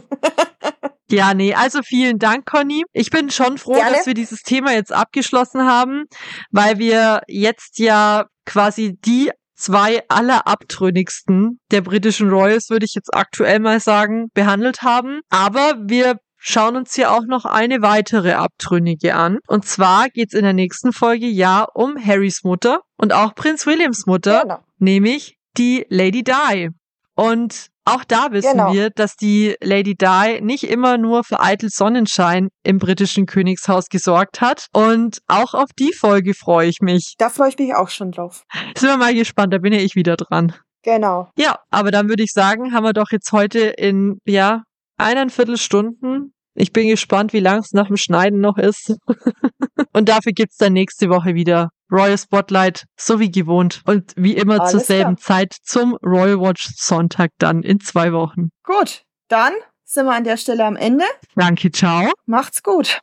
[1.09, 2.83] Ja, nee, also vielen Dank, Conny.
[2.93, 3.97] Ich bin schon froh, Gerne.
[3.97, 6.05] dass wir dieses Thema jetzt abgeschlossen haben,
[6.51, 13.59] weil wir jetzt ja quasi die zwei allerabtrünnigsten der britischen Royals, würde ich jetzt aktuell
[13.59, 15.19] mal sagen, behandelt haben.
[15.29, 19.37] Aber wir schauen uns hier auch noch eine weitere Abtrünnige an.
[19.47, 24.05] Und zwar geht's in der nächsten Folge ja um Harrys Mutter und auch Prinz Williams
[24.07, 24.59] Mutter, Genau.
[24.79, 26.69] nämlich die Lady Di.
[27.15, 28.73] Und auch da wissen Genau.
[28.73, 34.41] wir, dass die Lady Di nicht immer nur für eitel Sonnenschein im britischen Königshaus gesorgt
[34.41, 34.67] hat.
[34.73, 37.15] Und auch auf die Folge freue ich mich.
[37.17, 38.43] Da freue ich mich auch schon drauf.
[38.77, 40.53] Sind wir mal gespannt, da bin ja ich wieder dran.
[40.83, 41.29] Genau.
[41.37, 44.63] Ja, aber dann würde ich sagen, haben wir doch jetzt heute in, ja,
[44.97, 46.33] eineinviertel Stunden.
[46.53, 48.95] Ich bin gespannt, wie lang es nach dem Schneiden noch ist.
[49.93, 53.81] Und dafür gibt's dann nächste Woche wieder Royal Spotlight, so wie gewohnt.
[53.85, 58.49] Und wie immer zur Alles selben Zeit zum Royal Watch Sonntag dann in zwei Wochen.
[58.63, 59.53] Gut, dann
[59.83, 61.05] sind wir an der Stelle am Ende.
[61.35, 62.11] Danke, ciao.
[62.25, 62.99] Macht's gut.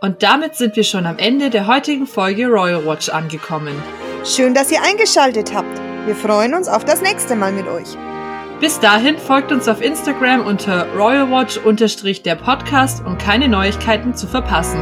[0.00, 3.74] Und damit sind wir schon am Ende der heutigen Folge Royal Watch angekommen.
[4.24, 5.80] Schön, dass ihr eingeschaltet habt.
[6.06, 7.96] Wir freuen uns auf das nächste Mal mit euch.
[8.64, 14.80] Bis dahin folgt uns auf Instagram unter royalwatch-der Podcast, um keine Neuigkeiten zu verpassen.